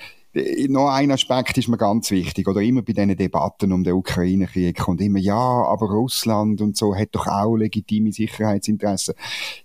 noch 0.69 0.89
ein 0.89 1.11
Aspekt 1.11 1.57
ist 1.57 1.67
mir 1.67 1.77
ganz 1.77 2.09
wichtig, 2.11 2.47
oder 2.47 2.61
immer 2.61 2.81
bei 2.81 2.93
diesen 2.93 3.15
Debatten 3.15 3.73
um 3.73 3.83
den 3.83 3.93
Ukraine-Krieg 3.93 4.77
kommt 4.77 5.01
immer, 5.01 5.19
ja, 5.19 5.35
aber 5.35 5.87
Russland 5.87 6.61
und 6.61 6.77
so 6.77 6.95
hat 6.95 7.09
doch 7.11 7.27
auch 7.27 7.55
legitime 7.55 8.11
Sicherheitsinteressen. 8.11 9.15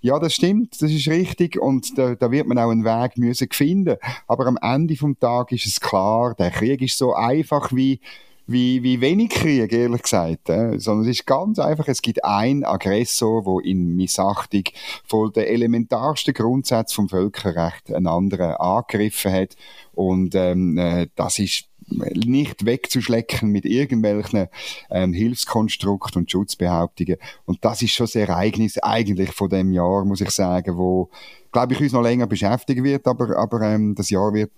Ja, 0.00 0.18
das 0.18 0.34
stimmt, 0.34 0.82
das 0.82 0.90
ist 0.90 1.08
richtig 1.08 1.60
und 1.60 1.96
da, 1.96 2.14
da 2.14 2.30
wird 2.30 2.48
man 2.48 2.58
auch 2.58 2.70
einen 2.70 2.84
Weg 2.84 3.16
müssen 3.16 3.48
finden. 3.52 3.96
Aber 4.26 4.46
am 4.46 4.58
Ende 4.60 4.96
vom 4.96 5.18
Tag 5.18 5.52
ist 5.52 5.66
es 5.66 5.80
klar, 5.80 6.34
der 6.34 6.50
Krieg 6.50 6.82
ist 6.82 6.98
so 6.98 7.14
einfach 7.14 7.72
wie 7.72 8.00
wie, 8.46 8.82
wie 8.82 9.00
wenig 9.00 9.30
Krieg, 9.30 9.72
ehrlich 9.72 10.02
gesagt. 10.02 10.48
Äh? 10.48 10.78
Sondern 10.78 11.08
es 11.08 11.18
ist 11.18 11.26
ganz 11.26 11.58
einfach, 11.58 11.88
es 11.88 12.02
gibt 12.02 12.24
einen 12.24 12.64
Aggressor, 12.64 13.42
der 13.42 13.70
in 13.70 13.96
Missachtung 13.96 14.64
von 15.04 15.32
den 15.32 15.44
elementarsten 15.44 16.34
Grundsätzen 16.34 16.94
vom 16.94 17.08
Völkerrecht 17.08 17.92
einen 17.92 18.06
anderen 18.06 18.52
angegriffen 18.52 19.32
hat. 19.32 19.56
Und 19.94 20.34
ähm, 20.34 20.78
äh, 20.78 21.08
das 21.16 21.38
ist 21.38 21.64
nicht 21.88 22.66
wegzuschlecken 22.66 23.50
mit 23.50 23.64
irgendwelchen 23.64 24.48
ähm, 24.90 25.12
Hilfskonstrukten 25.12 26.22
und 26.22 26.30
Schutzbehauptungen. 26.30 27.16
Und 27.44 27.64
das 27.64 27.82
ist 27.82 27.92
schon 27.92 28.06
das 28.06 28.16
Ereignis 28.16 28.78
eigentlich 28.78 29.32
von 29.32 29.48
dem 29.48 29.72
Jahr, 29.72 30.04
muss 30.04 30.20
ich 30.20 30.30
sagen, 30.30 30.76
wo, 30.76 31.10
glaube 31.52 31.74
ich, 31.74 31.80
uns 31.80 31.92
noch 31.92 32.02
länger 32.02 32.26
beschäftigen 32.26 32.82
wird, 32.82 33.06
aber, 33.06 33.36
aber 33.36 33.60
ähm, 33.62 33.94
das 33.94 34.10
Jahr 34.10 34.34
wird 34.34 34.50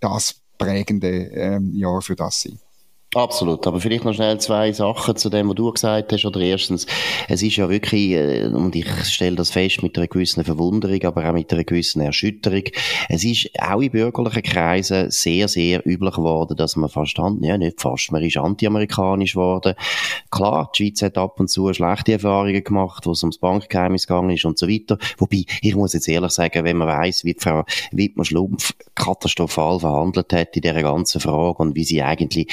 das 0.00 0.40
prägende 0.56 1.08
ähm, 1.08 1.74
Jahr 1.74 2.00
für 2.02 2.16
das 2.16 2.42
sein. 2.42 2.58
Absolut, 3.12 3.66
aber 3.66 3.80
vielleicht 3.80 4.04
noch 4.04 4.14
schnell 4.14 4.38
zwei 4.38 4.70
Sachen 4.70 5.16
zu 5.16 5.30
dem, 5.30 5.48
was 5.48 5.56
du 5.56 5.72
gesagt 5.72 6.12
hast. 6.12 6.24
Oder 6.24 6.38
erstens, 6.42 6.86
es 7.28 7.42
ist 7.42 7.56
ja 7.56 7.68
wirklich, 7.68 8.12
äh, 8.12 8.46
und 8.46 8.76
ich 8.76 8.88
stelle 9.06 9.34
das 9.34 9.50
fest 9.50 9.82
mit 9.82 9.98
einer 9.98 10.06
gewissen 10.06 10.44
Verwunderung, 10.44 11.02
aber 11.02 11.28
auch 11.28 11.32
mit 11.32 11.52
einer 11.52 11.64
gewissen 11.64 12.02
Erschütterung, 12.02 12.62
es 13.08 13.24
ist 13.24 13.50
auch 13.58 13.80
in 13.80 13.90
bürgerlichen 13.90 14.44
Kreisen 14.44 15.10
sehr, 15.10 15.48
sehr 15.48 15.84
üblich 15.84 16.14
geworden, 16.14 16.56
dass 16.56 16.76
man 16.76 16.88
fast, 16.88 17.18
ja 17.18 17.58
nicht 17.58 17.80
fast, 17.80 18.12
man 18.12 18.22
ist 18.22 18.36
anti-amerikanisch 18.36 19.32
geworden. 19.32 19.74
Klar, 20.30 20.70
die 20.72 20.84
Schweiz 20.84 21.02
hat 21.02 21.18
ab 21.18 21.40
und 21.40 21.50
zu 21.50 21.72
schlechte 21.72 22.12
Erfahrungen 22.12 22.62
gemacht, 22.62 23.06
wo 23.06 23.10
es 23.10 23.24
ums 23.24 23.38
Bankgeheimnis 23.38 24.06
gegangen 24.06 24.30
ist 24.30 24.44
und 24.44 24.56
so 24.56 24.68
weiter. 24.68 24.98
Wobei, 25.18 25.46
ich 25.62 25.74
muss 25.74 25.94
jetzt 25.94 26.06
ehrlich 26.06 26.30
sagen, 26.30 26.62
wenn 26.62 26.76
man 26.76 26.86
weiss, 26.86 27.24
wie 27.24 27.34
Frau 27.36 27.64
Wittmann 27.90 28.24
Schlumpf 28.24 28.72
katastrophal 28.94 29.80
verhandelt 29.80 30.32
hat 30.32 30.54
in 30.54 30.62
dieser 30.62 30.82
ganzen 30.82 31.20
Frage 31.20 31.58
und 31.58 31.74
wie 31.74 31.82
sie 31.82 32.04
eigentlich 32.04 32.46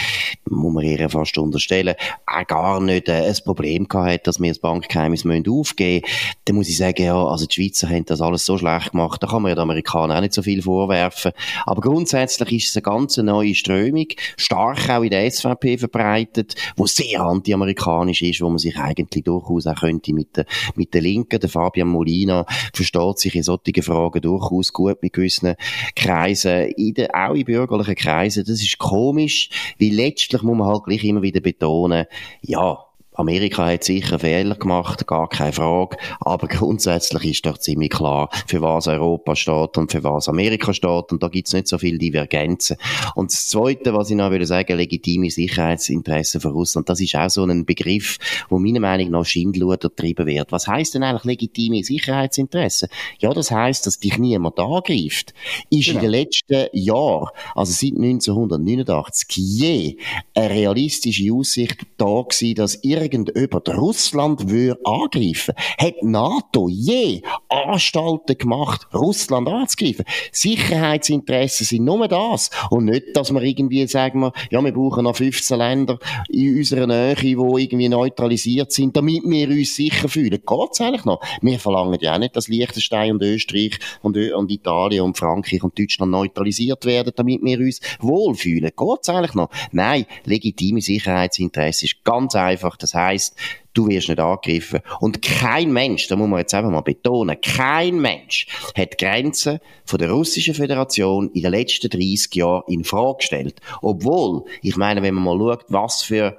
muss 0.49 0.73
man 0.73 0.83
ihr 0.83 1.09
fast 1.09 1.37
unterstellen, 1.37 1.95
auch 2.25 2.47
gar 2.47 2.81
nicht 2.81 3.09
äh, 3.09 3.27
ein 3.27 3.35
Problem 3.43 3.87
gehabt 3.87 4.27
dass 4.27 4.39
wir 4.39 4.49
das 4.49 4.59
Bankgeheimnis 4.59 5.25
aufgeben 5.25 6.01
müssen, 6.01 6.37
dann 6.45 6.55
muss 6.55 6.69
ich 6.69 6.77
sagen, 6.77 7.03
ja, 7.03 7.15
also 7.15 7.45
die 7.45 7.55
Schweizer 7.55 7.89
haben 7.89 8.05
das 8.05 8.21
alles 8.21 8.45
so 8.45 8.57
schlecht 8.57 8.91
gemacht, 8.91 9.21
da 9.21 9.27
kann 9.27 9.41
man 9.41 9.49
ja 9.49 9.55
den 9.55 9.61
Amerikanern 9.61 10.17
auch 10.17 10.21
nicht 10.21 10.33
so 10.33 10.41
viel 10.41 10.61
vorwerfen. 10.61 11.31
Aber 11.65 11.81
grundsätzlich 11.81 12.51
ist 12.51 12.69
es 12.69 12.75
eine 12.77 12.83
ganz 12.83 13.17
neue 13.17 13.55
Strömung, 13.55 14.07
stark 14.37 14.89
auch 14.89 15.03
in 15.03 15.09
der 15.09 15.29
SVP 15.29 15.77
verbreitet, 15.77 16.55
wo 16.75 16.85
sehr 16.85 17.21
anti-amerikanisch 17.21 18.21
ist, 18.21 18.41
wo 18.41 18.49
man 18.49 18.57
sich 18.57 18.77
eigentlich 18.77 19.23
durchaus 19.23 19.67
auch 19.67 19.75
könnte 19.75 20.13
mit 20.13 20.35
der, 20.37 20.45
mit 20.75 20.93
der 20.93 21.01
Linken, 21.01 21.39
der 21.39 21.49
Fabian 21.49 21.87
Molina, 21.87 22.45
versteht 22.73 23.19
sich 23.19 23.35
in 23.35 23.43
solchen 23.43 23.81
Fragen 23.81 24.21
durchaus 24.21 24.73
gut 24.73 25.01
mit 25.01 25.13
gewissen 25.13 25.55
Kreisen, 25.95 26.69
in 26.75 26.93
der, 26.93 27.09
auch 27.13 27.33
in 27.33 27.45
bürgerlichen 27.45 27.95
Kreisen. 27.95 28.43
Das 28.45 28.61
ist 28.61 28.77
komisch, 28.77 29.49
weil 29.79 29.93
letztlich 29.93 30.36
letztlich 30.37 30.43
muss 30.43 30.57
man 30.57 30.67
halt 30.67 30.83
gleich 30.83 31.03
immer 31.03 31.21
wieder 31.21 31.41
betonen, 31.41 32.05
ja, 32.41 32.86
Amerika 33.17 33.65
hat 33.65 33.83
sicher 33.83 34.19
Fehler 34.19 34.55
gemacht, 34.55 35.07
gar 35.07 35.27
keine 35.27 35.51
Frage. 35.51 35.97
Aber 36.19 36.47
grundsätzlich 36.47 37.25
ist 37.25 37.45
doch 37.45 37.57
ziemlich 37.57 37.89
klar, 37.89 38.29
für 38.45 38.61
was 38.61 38.87
Europa 38.87 39.35
steht 39.35 39.77
und 39.77 39.91
für 39.91 40.03
was 40.03 40.29
Amerika 40.29 40.71
steht. 40.73 41.11
Und 41.11 41.23
da 41.23 41.27
gibt's 41.27 41.53
nicht 41.53 41.67
so 41.67 41.79
viele 41.79 41.97
Divergenzen. 41.97 42.77
Und 43.15 43.31
das 43.31 43.49
Zweite, 43.49 43.93
was 43.93 44.11
ich 44.11 44.15
noch 44.15 44.29
würde 44.29 44.45
sagen, 44.45 44.77
legitime 44.77 45.31
Sicherheitsinteressen 45.31 46.41
von 46.41 46.51
Russland, 46.51 46.89
das 46.89 47.01
ist 47.01 47.15
auch 47.15 47.29
so 47.29 47.43
ein 47.43 47.65
Begriff, 47.65 48.19
wo 48.49 48.59
meiner 48.59 48.79
Meinung 48.79 49.09
nach 49.09 49.25
Schindluder 49.25 49.89
getrieben 49.89 50.27
wird. 50.27 50.51
Was 50.51 50.67
heißt 50.67 50.93
denn 50.93 51.03
eigentlich 51.03 51.23
legitime 51.23 51.83
Sicherheitsinteressen? 51.83 52.89
Ja, 53.19 53.33
das 53.33 53.49
heißt, 53.49 53.87
dass 53.87 53.99
dich 53.99 54.17
niemand 54.19 54.59
angreift. 54.59 55.33
Ist 55.71 55.87
genau. 55.87 55.99
in 55.99 56.01
den 56.03 56.11
letzten 56.11 56.67
Jahren, 56.73 57.29
also 57.55 57.73
seit 57.73 57.97
1989, 57.97 59.37
je 59.37 59.97
eine 60.35 60.49
realistische 60.51 61.33
Aussicht 61.33 61.77
da 61.97 62.21
gewesen, 62.21 62.55
dass 62.55 62.83
ihr 62.83 63.06
irgendjemand 63.07 63.69
Russland 63.69 64.49
würde 64.49 64.79
angreifen, 64.83 65.53
hat 65.77 66.03
NATO 66.03 66.67
je 66.69 67.21
Anstalten 67.49 68.37
gemacht, 68.37 68.87
Russland 68.93 69.47
anzugreifen. 69.47 70.05
Sicherheitsinteressen 70.31 71.65
sind 71.65 71.85
nur 71.85 72.07
das. 72.07 72.49
Und 72.69 72.85
nicht, 72.85 73.15
dass 73.15 73.31
wir 73.31 73.41
irgendwie 73.41 73.87
sagen, 73.87 74.19
wir, 74.19 74.33
ja, 74.51 74.63
wir 74.63 74.71
brauchen 74.71 75.03
noch 75.03 75.15
15 75.15 75.57
Länder 75.57 75.99
in 76.29 76.57
unserer 76.57 76.87
Nähe, 76.87 77.15
die 77.15 77.31
irgendwie 77.31 77.89
neutralisiert 77.89 78.71
sind, 78.71 78.95
damit 78.95 79.23
wir 79.23 79.49
uns 79.49 79.75
sicher 79.75 80.09
fühlen. 80.09 80.41
Geht's 80.45 80.81
eigentlich 80.81 81.05
noch? 81.05 81.21
Wir 81.41 81.59
verlangen 81.59 81.97
ja 82.01 82.15
auch 82.15 82.19
nicht, 82.19 82.35
dass 82.35 82.47
Liechtenstein 82.47 83.13
und 83.13 83.23
Österreich 83.23 83.79
und, 84.01 84.17
und 84.17 84.51
Italien 84.51 85.03
und 85.03 85.17
Frankreich 85.17 85.63
und 85.63 85.77
Deutschland 85.77 86.11
neutralisiert 86.11 86.85
werden, 86.85 87.13
damit 87.15 87.41
wir 87.43 87.59
uns 87.59 87.79
wohlfühlen. 87.99 88.71
Geht's 88.75 89.09
eigentlich 89.09 89.33
noch? 89.33 89.49
Nein, 89.71 90.05
legitime 90.25 90.81
Sicherheitsinteresse 90.81 91.85
ist 91.85 92.03
ganz 92.03 92.35
einfach. 92.35 92.77
Das 92.77 92.93
heißt, 92.97 93.35
du 93.73 93.87
wirst 93.87 94.09
nicht 94.09 94.19
angegriffen. 94.19 94.81
Und 94.99 95.21
kein 95.21 95.71
Mensch, 95.71 96.07
da 96.07 96.15
muss 96.15 96.27
man 96.27 96.39
jetzt 96.39 96.53
einfach 96.53 96.71
mal 96.71 96.81
betonen, 96.81 97.39
kein 97.41 97.99
Mensch 97.99 98.47
hat 98.75 98.97
Grenzen 98.97 99.59
von 99.85 99.99
der 99.99 100.11
Russischen 100.11 100.53
Föderation 100.53 101.29
in 101.31 101.43
den 101.43 101.51
letzten 101.51 101.89
30 101.89 102.35
Jahren 102.35 102.63
in 102.67 102.83
Frage 102.83 103.17
gestellt. 103.17 103.61
Obwohl, 103.81 104.43
ich 104.61 104.75
meine, 104.75 105.01
wenn 105.03 105.13
man 105.13 105.23
mal 105.23 105.37
schaut, 105.37 105.65
was 105.69 106.01
für 106.01 106.37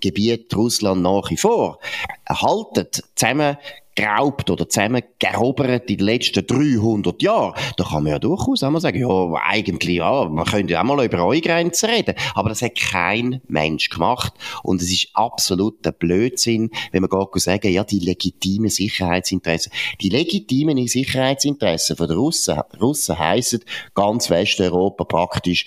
Gebiet 0.00 0.54
Russland 0.54 1.02
nach 1.02 1.30
wie 1.30 1.36
vor 1.36 1.78
erhaltet, 2.24 3.02
zusammen 3.14 3.56
geraubt 3.94 4.50
oder 4.50 4.68
zusammengerobert 4.68 5.88
in 5.90 5.98
den 5.98 6.06
letzten 6.06 6.46
300 6.46 7.22
Jahren, 7.22 7.54
da 7.76 7.84
kann 7.84 8.02
man 8.02 8.12
ja 8.12 8.18
durchaus 8.18 8.62
auch 8.62 8.70
mal 8.70 8.80
sagen, 8.80 9.00
ja, 9.00 9.40
eigentlich, 9.44 9.98
ja, 9.98 10.28
man 10.28 10.44
könnte 10.44 10.72
ja 10.72 10.80
auch 10.80 10.84
mal 10.84 11.04
über 11.04 11.24
eure 11.24 11.40
Grenzen 11.40 11.90
reden. 11.90 12.14
Aber 12.34 12.48
das 12.48 12.62
hat 12.62 12.74
kein 12.74 13.40
Mensch 13.46 13.88
gemacht. 13.90 14.34
Und 14.62 14.82
es 14.82 14.90
ist 14.90 15.08
absoluter 15.14 15.92
Blödsinn, 15.92 16.70
wenn 16.92 17.02
man 17.02 17.10
geht 17.10 17.42
sagen, 17.42 17.72
ja, 17.72 17.84
die 17.84 18.00
legitimen 18.00 18.70
Sicherheitsinteressen. 18.70 19.72
Die 20.00 20.08
legitimen 20.08 20.84
Sicherheitsinteressen 20.86 21.96
von 21.96 22.08
den 22.08 22.16
Russen, 22.16 22.60
Russen 22.80 23.18
heissen 23.18 23.60
ganz 23.94 24.30
Westeuropa 24.30 25.04
praktisch 25.04 25.66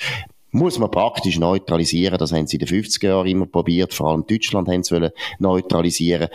muss 0.51 0.79
man 0.79 0.91
praktisch 0.91 1.39
neutralisieren. 1.39 2.17
Das 2.17 2.31
haben 2.31 2.47
sie 2.47 2.57
in 2.57 2.65
den 2.65 2.83
50er 2.83 3.07
Jahren 3.07 3.27
immer 3.27 3.45
probiert. 3.45 3.93
Vor 3.93 4.11
allem 4.11 4.25
Deutschland 4.25 4.67
haben 4.67 4.83
sie 4.83 5.11
neutralisieren. 5.39 6.29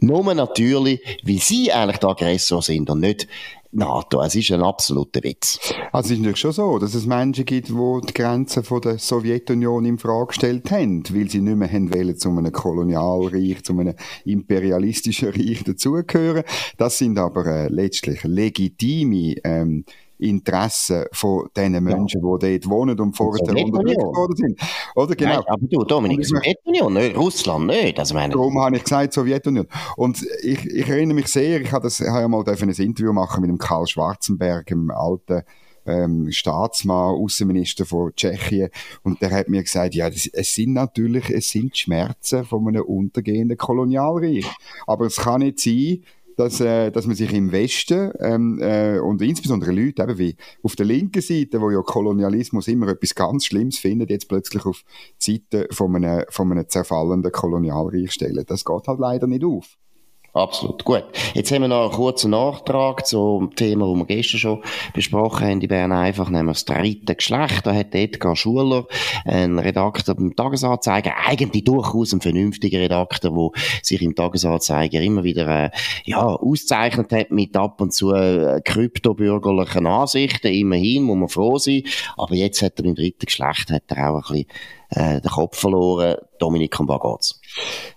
Nur 0.00 0.34
natürlich, 0.34 1.00
wie 1.22 1.38
sie 1.38 1.72
eigentlich 1.72 1.98
der 1.98 2.10
Aggressor 2.10 2.62
sind 2.62 2.90
und 2.90 3.00
nicht 3.00 3.28
NATO. 3.74 4.22
Es 4.22 4.34
ist 4.34 4.50
ein 4.52 4.62
absoluter 4.62 5.22
Witz. 5.22 5.58
Also 5.92 6.06
es 6.06 6.10
ist 6.12 6.18
natürlich 6.18 6.38
schon 6.38 6.52
so, 6.52 6.78
dass 6.78 6.94
es 6.94 7.06
Menschen 7.06 7.44
gibt, 7.44 7.68
die 7.68 8.00
die 8.06 8.14
Grenzen 8.14 8.62
von 8.62 8.80
der 8.80 8.98
Sowjetunion 8.98 9.84
in 9.84 9.98
Frage 9.98 10.28
gestellt 10.28 10.70
haben, 10.70 11.02
weil 11.10 11.28
sie 11.28 11.40
nicht 11.40 11.56
mehr 11.56 11.70
haben 11.70 11.92
wollen, 11.92 12.16
zu 12.16 12.30
einem 12.30 12.52
Kolonialreich, 12.52 13.62
zu 13.64 13.78
einem 13.78 13.94
imperialistischen 14.24 15.30
Reich 15.30 15.64
dazugehören. 15.64 16.44
Das 16.78 16.98
sind 16.98 17.18
aber 17.18 17.46
äh, 17.46 17.68
letztlich 17.68 18.22
legitime 18.22 19.36
ähm, 19.44 19.84
Interessen 20.18 21.04
von 21.12 21.48
den 21.56 21.72
Menschen, 21.82 22.22
ja. 22.22 22.38
die 22.38 22.58
dort 22.58 22.70
wohnen 22.70 22.98
und 23.00 23.16
vorher 23.16 23.42
unterdrückt 23.42 23.96
worden 23.96 24.36
sind. 24.36 24.60
Oder 24.94 25.14
genau. 25.14 25.34
Nein, 25.34 25.44
aber 25.46 25.66
du, 25.66 25.84
Dominik, 25.84 26.24
Sowjetunion, 26.24 26.92
nicht, 26.94 27.16
Russland 27.16 27.66
nicht. 27.66 27.98
Also 27.98 28.14
meine... 28.14 28.32
Darum 28.32 28.58
habe 28.60 28.76
ich 28.76 28.84
gesagt 28.84 29.12
Sowjetunion. 29.12 29.66
Und 29.96 30.24
ich, 30.42 30.64
ich 30.66 30.88
erinnere 30.88 31.16
mich 31.16 31.28
sehr, 31.28 31.60
ich 31.60 31.72
habe, 31.72 31.84
das, 31.84 32.00
ich 32.00 32.08
habe 32.08 32.20
ja 32.20 32.28
mal 32.28 32.44
ein 32.46 32.68
Interview 32.68 33.12
machen 33.12 33.40
mit 33.40 33.50
dem 33.50 33.58
Karl 33.58 33.86
Schwarzenberg, 33.86 34.66
dem 34.66 34.90
alten 34.90 35.42
ähm, 35.86 36.30
Staatsmann, 36.32 37.14
Außenminister 37.16 37.84
von 37.84 38.14
Tschechien, 38.14 38.70
und 39.02 39.20
der 39.20 39.30
hat 39.30 39.48
mir 39.48 39.62
gesagt, 39.62 39.94
ja, 39.94 40.08
das, 40.08 40.26
es 40.26 40.54
sind 40.54 40.72
natürlich, 40.72 41.30
es 41.30 41.50
sind 41.50 41.76
Schmerzen 41.76 42.44
von 42.44 42.66
einem 42.68 42.84
untergehenden 42.84 43.58
Kolonialreich. 43.58 44.46
Aber 44.86 45.06
es 45.06 45.16
kann 45.16 45.40
nicht 45.40 45.60
sein, 45.60 46.02
dass, 46.36 46.60
äh, 46.60 46.90
dass 46.90 47.06
man 47.06 47.16
sich 47.16 47.32
im 47.32 47.52
Westen 47.52 48.12
ähm, 48.20 48.58
äh, 48.60 48.98
und 48.98 49.22
insbesondere 49.22 49.72
Leute 49.72 50.02
eben 50.02 50.18
wie 50.18 50.36
auf 50.62 50.76
der 50.76 50.86
linken 50.86 51.22
Seite, 51.22 51.60
wo 51.60 51.70
ja 51.70 51.82
Kolonialismus 51.82 52.68
immer 52.68 52.88
etwas 52.88 53.14
ganz 53.14 53.46
Schlimmes 53.46 53.78
findet, 53.78 54.10
jetzt 54.10 54.28
plötzlich 54.28 54.64
auf 54.66 54.84
die 55.24 55.42
Seite 55.50 55.68
von 55.70 55.94
einem, 55.96 56.24
von 56.30 56.50
einem 56.50 56.68
zerfallenden 56.68 57.32
Kolonialreich 57.32 58.12
stellen. 58.12 58.44
Das 58.46 58.64
geht 58.64 58.86
halt 58.86 58.98
leider 58.98 59.26
nicht 59.26 59.44
auf. 59.44 59.76
Absolut. 60.34 60.84
Gut. 60.84 61.04
Jetzt 61.34 61.52
haben 61.52 61.62
wir 61.62 61.68
noch 61.68 61.84
einen 61.84 61.92
kurzen 61.92 62.32
Nachtrag 62.32 63.06
zum 63.06 63.54
Thema, 63.54 63.86
das 63.86 63.98
wir 63.98 64.16
gestern 64.16 64.40
schon 64.40 64.62
besprochen 64.92 65.46
haben. 65.46 65.60
Die 65.60 65.68
Bern 65.68 65.92
einfach, 65.92 66.28
nämlich 66.28 66.56
das 66.56 66.64
dritte 66.64 67.14
Geschlecht. 67.14 67.64
Da 67.64 67.72
hat 67.72 67.94
Edgar 67.94 68.34
Schuler, 68.34 68.86
ein 69.24 69.60
Redakteur 69.60 70.16
beim 70.16 70.34
Tagesanzeiger, 70.34 71.12
eigentlich 71.24 71.62
durchaus 71.62 72.12
ein 72.12 72.20
vernünftiger 72.20 72.80
Redakteur, 72.80 73.30
der 73.30 73.62
sich 73.84 74.02
im 74.02 74.16
Tagesanzeiger 74.16 75.00
immer 75.00 75.22
wieder, 75.22 75.66
äh, 75.66 75.70
ja, 76.04 76.24
auszeichnet 76.24 77.12
hat 77.12 77.30
mit 77.30 77.56
ab 77.56 77.80
und 77.80 77.92
zu 77.92 78.12
äh, 78.12 78.60
kryptobürgerlichen 78.64 79.86
Ansichten. 79.86 80.48
Immerhin 80.48 81.04
muss 81.04 81.16
man 81.16 81.28
froh 81.28 81.58
sein. 81.58 81.84
Aber 82.16 82.34
jetzt 82.34 82.60
hat 82.60 82.80
er 82.80 82.82
beim 82.82 82.96
dritten 82.96 83.26
Geschlecht, 83.26 83.70
hat 83.70 83.84
er 83.86 84.10
auch 84.10 84.16
ein 84.16 84.20
bisschen 84.20 84.46
äh, 84.90 85.20
den 85.20 85.30
Kopf 85.30 85.58
verloren. 85.58 86.16
Dominik, 86.40 86.78
um 86.80 86.88
was 86.88 87.00
geht's? 87.00 87.40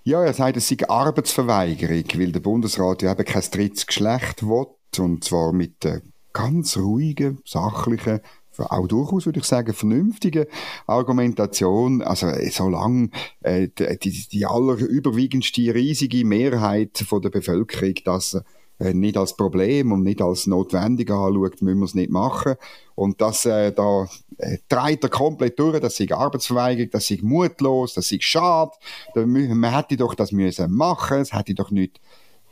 Ja, 0.03 0.23
er 0.23 0.33
sagt, 0.33 0.57
es 0.57 0.67
sei 0.67 0.77
Arbeitsverweigerung, 0.87 2.03
weil 2.15 2.31
der 2.31 2.39
Bundesrat 2.39 3.01
ja 3.01 3.11
eben 3.11 3.25
kein 3.25 3.43
drittes 3.51 3.85
Geschlecht 3.85 4.43
will, 4.43 4.67
und 4.99 5.23
zwar 5.23 5.53
mit 5.53 5.85
äh, 5.85 6.01
ganz 6.33 6.77
ruhigen, 6.77 7.39
sachlichen, 7.45 8.19
auch 8.59 8.87
durchaus, 8.87 9.25
würde 9.25 9.39
ich 9.39 9.45
sagen, 9.45 9.73
vernünftige 9.73 10.47
Argumentation. 10.87 12.01
Also 12.01 12.31
solange 12.49 13.09
äh, 13.41 13.67
die, 13.69 14.27
die 14.31 14.45
allerüberwiegendste 14.45 15.73
riesige 15.73 16.25
Mehrheit 16.25 17.03
von 17.07 17.21
der 17.21 17.29
Bevölkerung 17.29 17.95
das 18.03 18.41
äh, 18.79 18.93
nicht 18.93 19.17
als 19.17 19.35
Problem 19.35 19.91
und 19.91 20.03
nicht 20.03 20.21
als 20.21 20.47
notwendig 20.47 21.09
anschaut, 21.09 21.61
müssen 21.61 21.79
wir 21.79 21.85
es 21.85 21.95
nicht 21.95 22.11
machen. 22.11 22.55
Und 22.95 23.21
das 23.21 23.45
äh, 23.45 23.71
da 23.71 24.07
äh, 24.37 24.57
treibt 24.69 25.03
er 25.03 25.09
komplett 25.09 25.59
durch, 25.59 25.79
das 25.79 25.99
ist 25.99 26.11
Arbeitsverweigerung, 26.11 26.91
das 26.91 27.09
ist 27.09 27.23
mutlos, 27.23 27.93
das 27.93 28.11
ist 28.11 28.23
schade. 28.23 28.71
Man 29.15 29.73
hätte 29.73 29.97
doch 29.97 30.15
das 30.15 30.31
müssen 30.31 30.71
machen, 30.73 31.19
es 31.19 31.33
hätte 31.33 31.53
doch 31.53 31.71
nicht 31.71 31.99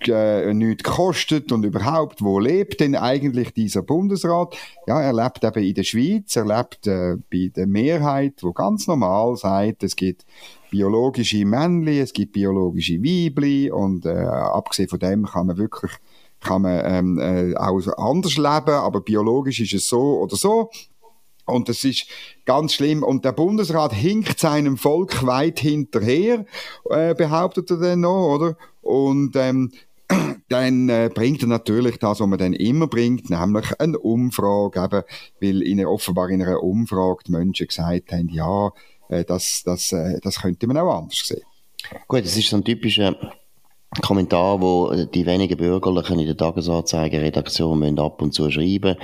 äh, 0.08 0.53
nichts 0.53 0.84
gekostet 0.84 1.51
und 1.51 1.63
überhaupt, 1.63 2.22
wo 2.22 2.39
lebt 2.39 2.79
denn 2.79 2.96
eigentlich 2.96 3.53
dieser 3.53 3.82
Bundesrat? 3.82 4.55
Ja, 4.88 5.01
er 5.01 5.13
lebt 5.13 5.44
eben 5.44 5.63
in 5.63 5.74
der 5.74 5.84
Schweiz, 5.84 6.36
er 6.36 6.46
lebt 6.46 6.88
äh, 6.88 7.15
bei 7.32 7.51
der 7.55 7.67
Mehrheit, 7.67 8.41
wo 8.41 8.51
ganz 8.51 8.88
normal 8.88 9.36
sagt, 9.38 9.84
es 9.84 9.96
gibt 9.96 10.25
biologische 10.70 11.46
Männli, 11.46 12.00
es 12.00 12.13
gibt 12.13 12.34
biologische 12.34 13.01
Weibli 13.01 13.72
und 13.72 14.05
äh, 14.05 14.10
abgesehen 14.10 14.89
von 14.89 15.00
dem 15.00 15.25
kann 15.25 15.48
man 15.48 15.58
wirklich 15.58 15.91
kann 16.46 16.62
man 16.62 16.82
ähm, 16.86 17.20
äh, 17.20 17.56
auch 17.56 17.82
anders 17.98 18.38
leben, 18.38 18.75
aber 18.75 19.02
biologisch 19.02 19.60
ist 19.60 19.74
es 19.74 19.88
so 19.88 20.20
oder 20.20 20.36
so. 20.36 20.70
Und 21.46 21.70
das 21.70 21.84
ist 21.84 22.08
ganz 22.46 22.74
schlimm. 22.74 23.04
Und 23.04 23.24
der 23.24 23.32
Bundesrat 23.32 23.94
hinkt 23.94 24.40
seinem 24.40 24.78
Volk 24.78 25.25
weit 25.25 25.60
hinterher, 25.60 26.46
äh, 26.90 27.14
behauptet 27.14 27.70
er 27.70 27.78
dann 27.78 28.02
noch, 28.02 28.36
oder? 28.36 28.58
Und 28.82 29.36
ähm, 29.36 29.72
dann 30.50 30.90
äh, 30.90 31.10
bringt 31.14 31.42
er 31.42 31.48
natürlich 31.48 31.98
das, 31.98 32.20
was 32.20 32.28
man 32.28 32.40
dann 32.40 32.54
immer 32.54 32.88
bringt, 32.88 33.30
nämlich 33.30 33.80
eine 33.80 34.00
Umfrage, 34.00 34.84
eben, 34.84 35.04
weil 35.42 35.64
ihnen 35.64 35.86
offenbar 35.86 36.30
in 36.30 36.42
einer 36.42 36.62
Umfrage 36.62 37.24
die 37.28 37.32
Menschen 37.32 37.68
gesagt 37.68 38.12
haben, 38.12 38.30
ja, 38.30 38.72
äh, 39.10 39.24
das, 39.24 39.64
das, 39.64 39.92
äh, 39.92 40.20
das 40.22 40.42
könnte 40.42 40.68
man 40.68 40.78
auch 40.78 41.02
anders 41.02 41.22
sehen. 41.25 41.44
Gut, 42.08 42.25
das 42.25 42.36
ist 42.36 42.50
so 42.50 42.58
ein 42.58 42.64
typischer 42.64 43.16
Kommentar, 44.02 44.62
wo 44.62 44.94
die 44.94 45.25
wenigen 45.25 45.58
Bürgerlichen 45.58 46.20
in 46.20 46.28
der 46.28 46.38
Tagesanzeiger-Redaktion 46.38 47.80
müssen 47.80 48.00
ab 48.00 48.22
und 48.22 48.34
zu 48.34 48.52
schreiben, 48.52 48.96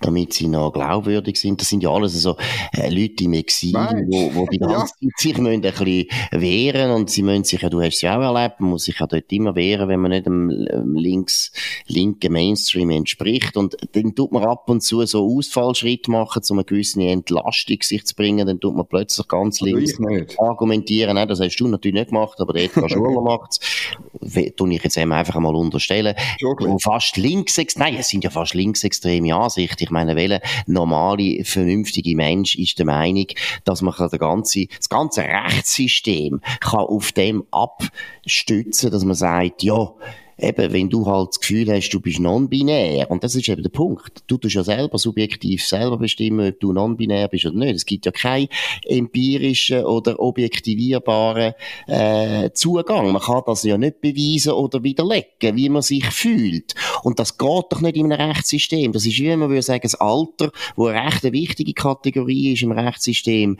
damit 0.00 0.32
sie 0.32 0.48
noch 0.48 0.72
glaubwürdig 0.72 1.36
sind. 1.36 1.60
Das 1.60 1.68
sind 1.68 1.82
ja 1.82 1.90
alles 1.90 2.20
so 2.20 2.36
äh, 2.72 2.88
Leute 2.88 3.24
im 3.24 3.34
Exil, 3.34 3.74
wo, 3.74 4.34
wo 4.34 4.46
die 4.46 4.58
ganze 4.58 4.94
ja. 5.00 5.10
Zeit 5.10 5.18
sich 5.18 5.38
müssen 5.38 5.54
ein 5.54 5.60
bisschen 5.60 6.06
wehren 6.32 6.90
und 6.92 7.10
sie 7.10 7.22
müssen 7.22 7.44
sich 7.44 7.60
ja, 7.60 7.68
du 7.68 7.80
hast 7.80 7.96
es 7.96 8.02
ja 8.02 8.18
auch 8.18 8.34
erlebt, 8.34 8.60
man 8.60 8.70
muss 8.70 8.84
sich 8.84 8.98
ja 8.98 9.06
dort 9.06 9.30
immer 9.32 9.54
wehren, 9.54 9.88
wenn 9.88 10.00
man 10.00 10.10
nicht 10.10 10.26
dem 10.26 10.48
links, 10.94 11.52
linken 11.86 12.32
Mainstream 12.32 12.90
entspricht. 12.90 13.56
Und 13.56 13.76
dann 13.92 14.14
tut 14.14 14.32
man 14.32 14.44
ab 14.44 14.68
und 14.68 14.82
zu 14.82 15.04
so 15.06 15.26
Ausfallschritt 15.26 16.08
machen, 16.08 16.42
um 16.48 16.58
eine 16.58 16.64
gewisse 16.64 17.02
Entlastung 17.02 17.82
sich 17.82 18.04
zu 18.04 18.14
bringen, 18.14 18.46
dann 18.46 18.60
tut 18.60 18.74
man 18.74 18.86
plötzlich 18.86 19.28
ganz 19.28 19.60
links 19.60 19.98
argumentieren, 20.38 21.14
Nein, 21.14 21.28
das 21.28 21.40
hast 21.40 21.56
du 21.56 21.66
natürlich 21.66 21.94
nicht 21.94 22.08
gemacht, 22.08 22.40
aber 22.40 22.52
der 22.52 22.64
Edgar 22.64 22.88
Schuller 22.88 23.22
macht 23.22 23.52
es 23.52 24.37
tue 24.56 24.74
ich 24.74 24.82
jetzt 24.82 24.96
eben 24.96 25.12
einfach 25.12 25.36
einmal 25.36 25.54
unterstellen, 25.54 26.14
wo 26.40 26.78
fast 26.78 27.16
linksextrem, 27.16 27.84
nein, 27.84 27.96
es 27.98 28.08
sind 28.08 28.24
ja 28.24 28.30
fast 28.30 28.54
linksextreme 28.54 29.34
Ansichten. 29.34 29.82
Ich 29.82 29.90
meine, 29.90 30.16
welcher 30.16 30.40
normale, 30.66 31.44
vernünftige 31.44 32.16
Mensch 32.16 32.56
ist 32.56 32.78
der 32.78 32.86
Meinung, 32.86 33.26
dass 33.64 33.82
man 33.82 33.94
das 33.96 34.12
ganze, 34.12 34.66
das 34.66 34.88
ganze 34.88 35.22
Rechtssystem 35.22 36.40
kann 36.60 36.80
auf 36.80 37.12
dem 37.12 37.44
abstützen, 37.50 38.90
dass 38.90 39.04
man 39.04 39.14
sagt, 39.14 39.62
ja, 39.62 39.92
eben, 40.38 40.72
wenn 40.72 40.88
du 40.88 41.06
halt 41.06 41.30
das 41.30 41.40
Gefühl 41.40 41.70
hast, 41.72 41.90
du 41.90 42.00
bist 42.00 42.20
non-binär, 42.20 43.10
und 43.10 43.24
das 43.24 43.34
ist 43.34 43.48
eben 43.48 43.62
der 43.62 43.70
Punkt, 43.70 44.22
du 44.26 44.38
tust 44.38 44.54
ja 44.54 44.62
selber 44.62 44.98
subjektiv 44.98 45.66
selber 45.66 45.98
bestimmen, 45.98 46.48
ob 46.48 46.60
du 46.60 46.72
non-binär 46.72 47.28
bist 47.28 47.46
oder 47.46 47.58
nicht. 47.58 47.76
Es 47.76 47.86
gibt 47.86 48.06
ja 48.06 48.12
keinen 48.12 48.48
empirischen 48.84 49.84
oder 49.84 50.20
objektivierbaren 50.20 51.54
äh, 51.86 52.50
Zugang. 52.52 53.12
Man 53.12 53.22
kann 53.22 53.42
das 53.46 53.64
ja 53.64 53.76
nicht 53.76 54.00
beweisen 54.00 54.52
oder 54.52 54.82
widerlegen, 54.82 55.56
wie 55.56 55.68
man 55.68 55.82
sich 55.82 56.04
fühlt. 56.06 56.74
Und 57.02 57.18
das 57.18 57.36
geht 57.36 57.64
doch 57.70 57.80
nicht 57.80 57.96
in 57.96 58.12
einem 58.12 58.30
Rechtssystem. 58.30 58.92
Das 58.92 59.06
ist 59.06 59.18
wie 59.18 59.34
man 59.36 59.48
würde 59.48 59.62
sagen, 59.62 59.82
das 59.82 59.94
Alter, 59.96 60.50
wo 60.76 60.86
eine 60.86 61.04
recht 61.04 61.24
wichtige 61.32 61.72
Kategorie 61.72 62.52
ist 62.52 62.62
im 62.62 62.72
Rechtssystem, 62.72 63.58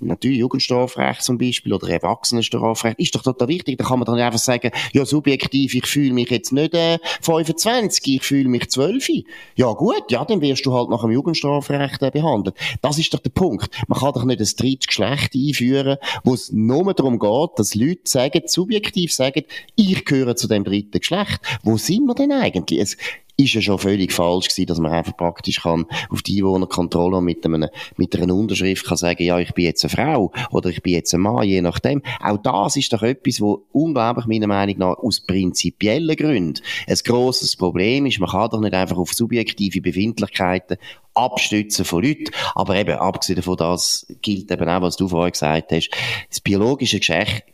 natürlich 0.00 0.38
Jugendstrafrecht 0.38 1.22
zum 1.22 1.38
Beispiel 1.38 1.72
oder 1.72 1.88
Erwachsenenstrafrecht, 1.88 2.98
ist 2.98 3.14
doch 3.14 3.22
total 3.22 3.48
wichtig. 3.48 3.78
Da 3.78 3.84
kann 3.84 3.98
man 3.98 4.06
dann 4.06 4.18
einfach 4.18 4.38
sagen, 4.38 4.70
ja, 4.92 5.04
subjektiv, 5.04 5.74
ich 5.74 5.86
fühle 5.86 5.97
mich 5.98 6.30
jetzt 6.30 6.52
nicht 6.52 6.74
äh, 6.74 6.98
25, 7.22 8.06
ich 8.06 8.22
fühle 8.22 8.48
mich 8.48 8.70
12. 8.70 9.08
Ja 9.56 9.72
gut, 9.72 10.10
ja, 10.10 10.24
dann 10.24 10.40
wirst 10.40 10.66
du 10.66 10.72
halt 10.72 10.90
nach 10.90 11.02
dem 11.02 11.10
Jugendstrafrecht 11.10 12.02
äh, 12.02 12.10
behandelt. 12.10 12.56
Das 12.82 12.98
ist 12.98 13.12
doch 13.14 13.20
der 13.20 13.30
Punkt. 13.30 13.68
Man 13.86 13.98
kann 13.98 14.12
doch 14.12 14.24
nicht 14.24 14.40
ein 14.40 14.46
drittes 14.56 14.86
Geschlecht 14.86 15.34
einführen, 15.34 15.98
wo 16.24 16.34
es 16.34 16.52
nur 16.52 16.92
darum 16.94 17.18
geht, 17.18 17.50
dass 17.56 17.74
Leute 17.74 18.02
sagen, 18.04 18.42
subjektiv 18.46 19.12
sagen, 19.12 19.44
ich 19.76 20.04
gehöre 20.04 20.36
zu 20.36 20.48
dem 20.48 20.64
dritten 20.64 20.98
Geschlecht. 20.98 21.40
Wo 21.62 21.76
sind 21.76 22.06
wir 22.06 22.14
denn 22.14 22.32
eigentlich? 22.32 22.80
Es, 22.80 22.96
ist 23.40 23.54
ja 23.54 23.60
schon 23.60 23.78
völlig 23.78 24.12
falsch 24.12 24.48
gewesen, 24.48 24.66
dass 24.66 24.80
man 24.80 24.92
einfach 24.92 25.16
praktisch 25.16 25.62
kann 25.62 25.86
auf 26.10 26.22
die 26.22 26.40
Einwohnerkontrolle 26.40 27.22
mit, 27.22 27.44
einem, 27.46 27.68
mit 27.96 28.20
einer 28.20 28.34
Unterschrift 28.34 28.84
kann 28.84 28.96
sagen, 28.96 29.22
ja, 29.22 29.38
ich 29.38 29.54
bin 29.54 29.64
jetzt 29.64 29.84
eine 29.84 29.90
Frau 29.90 30.32
oder 30.50 30.70
ich 30.70 30.82
bin 30.82 30.94
jetzt 30.94 31.14
ein 31.14 31.20
Mann, 31.20 31.44
je 31.44 31.62
nachdem. 31.62 32.02
Auch 32.20 32.38
das 32.38 32.76
ist 32.76 32.92
doch 32.92 33.02
etwas, 33.02 33.40
wo 33.40 33.64
unglaublich 33.70 34.26
meiner 34.26 34.48
Meinung 34.48 34.78
nach 34.78 34.98
aus 34.98 35.20
prinzipiellen 35.20 36.16
Gründen 36.16 36.60
ein 36.88 36.98
grosses 37.04 37.54
Problem 37.56 38.06
ist. 38.06 38.18
Man 38.18 38.28
kann 38.28 38.50
doch 38.50 38.60
nicht 38.60 38.74
einfach 38.74 38.98
auf 38.98 39.14
subjektive 39.14 39.80
Befindlichkeiten 39.80 40.76
Abstützen 41.18 41.84
von 41.84 42.02
Leuten. 42.02 42.30
Aber 42.54 42.76
eben, 42.76 42.98
abgesehen 42.98 43.36
davon, 43.36 43.56
das 43.56 44.06
gilt 44.22 44.50
eben 44.50 44.68
auch, 44.68 44.82
was 44.82 44.96
du 44.96 45.08
vorher 45.08 45.30
gesagt 45.30 45.72
hast. 45.72 45.90
Das 46.28 46.40
biologische 46.40 46.98
Geschlecht, 47.00 47.44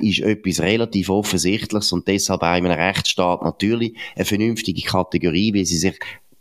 ist 0.00 0.20
etwas 0.20 0.60
relativ 0.60 1.08
Offensichtliches 1.10 1.92
und 1.92 2.08
deshalb 2.08 2.42
auch 2.42 2.56
in 2.56 2.66
einem 2.66 2.80
Rechtsstaat 2.80 3.42
natürlich 3.42 3.96
eine 4.16 4.24
vernünftige 4.24 4.82
Kategorie, 4.82 5.54
weil 5.54 5.64
sie 5.64 5.76
sich 5.76 5.98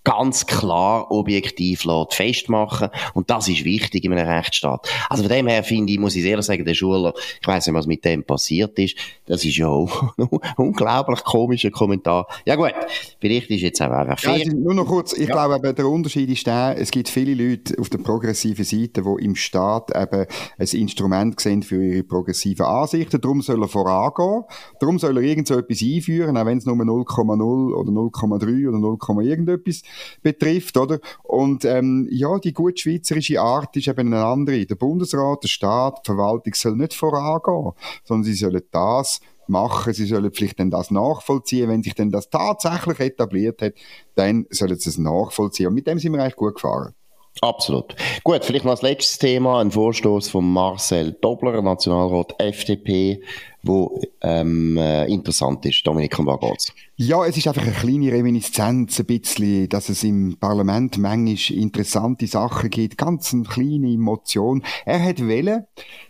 ganz 0.09 0.47
klar 0.47 1.11
objektiv 1.11 1.83
lässt 1.85 2.15
festmachen 2.15 2.89
und 3.13 3.29
das 3.29 3.47
ist 3.47 3.63
wichtig 3.63 4.03
in 4.05 4.13
einem 4.13 4.27
Rechtsstaat. 4.27 4.89
Also 5.07 5.21
von 5.21 5.31
dem 5.31 5.45
her 5.45 5.63
finde 5.63 5.93
ich, 5.93 5.99
muss 5.99 6.15
ich 6.15 6.25
ehrlich 6.25 6.47
sagen, 6.47 6.65
der 6.65 6.73
Schuler, 6.73 7.13
ich 7.39 7.47
weiß 7.47 7.67
nicht, 7.67 7.75
was 7.75 7.85
mit 7.85 8.03
dem 8.03 8.23
passiert 8.23 8.79
ist, 8.79 8.97
das 9.27 9.45
ist 9.45 9.57
ja 9.57 9.67
auch 9.67 10.17
ein 10.17 10.27
unglaublich 10.57 11.23
komischer 11.23 11.69
Kommentar. 11.69 12.27
Ja 12.45 12.55
gut, 12.55 12.73
vielleicht 13.19 13.51
ist 13.51 13.61
jetzt 13.61 13.81
auch 13.83 13.91
einfach 13.91 14.17
fair. 14.17 14.37
Ja, 14.37 14.51
nur 14.51 14.73
noch 14.73 14.87
kurz, 14.87 15.13
ich 15.13 15.27
ja. 15.27 15.35
glaube, 15.47 15.75
der 15.75 15.87
Unterschied 15.87 16.29
ist 16.31 16.47
der, 16.47 16.75
es 16.79 16.89
gibt 16.89 17.07
viele 17.07 17.35
Leute 17.35 17.75
auf 17.79 17.89
der 17.89 17.99
progressiven 17.99 18.65
Seite, 18.65 19.03
die 19.03 19.23
im 19.23 19.35
Staat 19.35 19.91
eben 19.95 20.25
ein 20.57 20.67
Instrument 20.67 21.39
sehen 21.39 21.61
für 21.61 21.83
ihre 21.83 22.03
progressiven 22.03 22.65
Ansichten, 22.65 23.21
darum 23.21 23.43
soll 23.43 23.61
er 23.61 23.67
vorangehen, 23.67 24.43
darum 24.79 24.97
soll 24.97 25.17
er 25.17 25.23
irgend 25.23 25.47
so 25.47 25.55
etwas 25.55 25.83
einführen, 25.83 26.35
auch 26.35 26.47
wenn 26.47 26.57
es 26.57 26.65
nur 26.65 26.75
0,0 26.75 27.73
oder 27.75 27.91
0,3 27.91 28.69
oder 28.69 28.79
0, 28.79 28.97
irgendetwas 29.23 29.83
betrifft, 30.21 30.77
oder? 30.77 30.99
Und 31.23 31.65
ähm, 31.65 32.07
ja, 32.11 32.39
die 32.39 32.53
gut 32.53 32.79
schweizerische 32.79 33.41
Art 33.41 33.75
ist 33.75 33.87
eben 33.87 34.13
eine 34.13 34.23
andere. 34.23 34.65
Der 34.65 34.75
Bundesrat, 34.75 35.43
der 35.43 35.49
Staat, 35.49 35.99
die 36.03 36.11
Verwaltung 36.11 36.53
soll 36.53 36.75
nicht 36.75 36.93
vorangehen, 36.93 37.73
sondern 38.03 38.23
sie 38.23 38.33
sollen 38.33 38.61
das 38.71 39.19
machen, 39.47 39.93
sie 39.93 40.05
sollen 40.05 40.31
vielleicht 40.31 40.59
dann 40.59 40.69
das 40.69 40.91
nachvollziehen. 40.91 41.69
Wenn 41.69 41.83
sich 41.83 41.95
dann 41.95 42.11
das 42.11 42.29
tatsächlich 42.29 42.99
etabliert 42.99 43.61
hat, 43.61 43.73
dann 44.15 44.45
sollen 44.49 44.77
sie 44.77 44.89
es 44.89 44.97
nachvollziehen. 44.97 45.67
Und 45.67 45.73
mit 45.73 45.87
dem 45.87 45.99
sind 45.99 46.13
wir 46.13 46.21
eigentlich 46.21 46.35
gut 46.35 46.55
gefahren. 46.55 46.93
Absolut. 47.41 47.95
Gut, 48.23 48.43
vielleicht 48.43 48.65
noch 48.65 48.71
als 48.71 48.81
letztes 48.81 49.17
Thema 49.17 49.61
ein 49.61 49.71
Vorstoß 49.71 50.29
von 50.29 50.51
Marcel 50.51 51.13
Dobler, 51.21 51.61
Nationalrat 51.61 52.35
FDP, 52.37 53.23
wo 53.63 54.01
ähm, 54.21 54.77
äh, 54.77 55.05
interessant 55.05 55.65
ist. 55.65 55.85
Dominik, 55.85 56.17
um 56.19 56.27
was 56.27 56.39
geht's? 56.39 56.73
Ja, 56.95 57.25
es 57.25 57.37
ist 57.37 57.47
einfach 57.47 57.63
eine 57.63 57.71
kleine 57.71 58.11
Reminiszenz, 58.11 58.99
ein 58.99 59.05
bisschen, 59.05 59.69
dass 59.69 59.89
es 59.89 60.03
im 60.03 60.37
Parlament 60.39 60.97
manchmal 60.97 61.57
interessante 61.57 62.27
Sachen 62.27 62.69
gibt, 62.69 62.97
ganz 62.97 63.33
eine 63.33 63.43
kleine 63.43 63.91
Emotion. 63.93 64.63
Er 64.85 65.03
hat 65.03 65.25
wählen, 65.25 65.65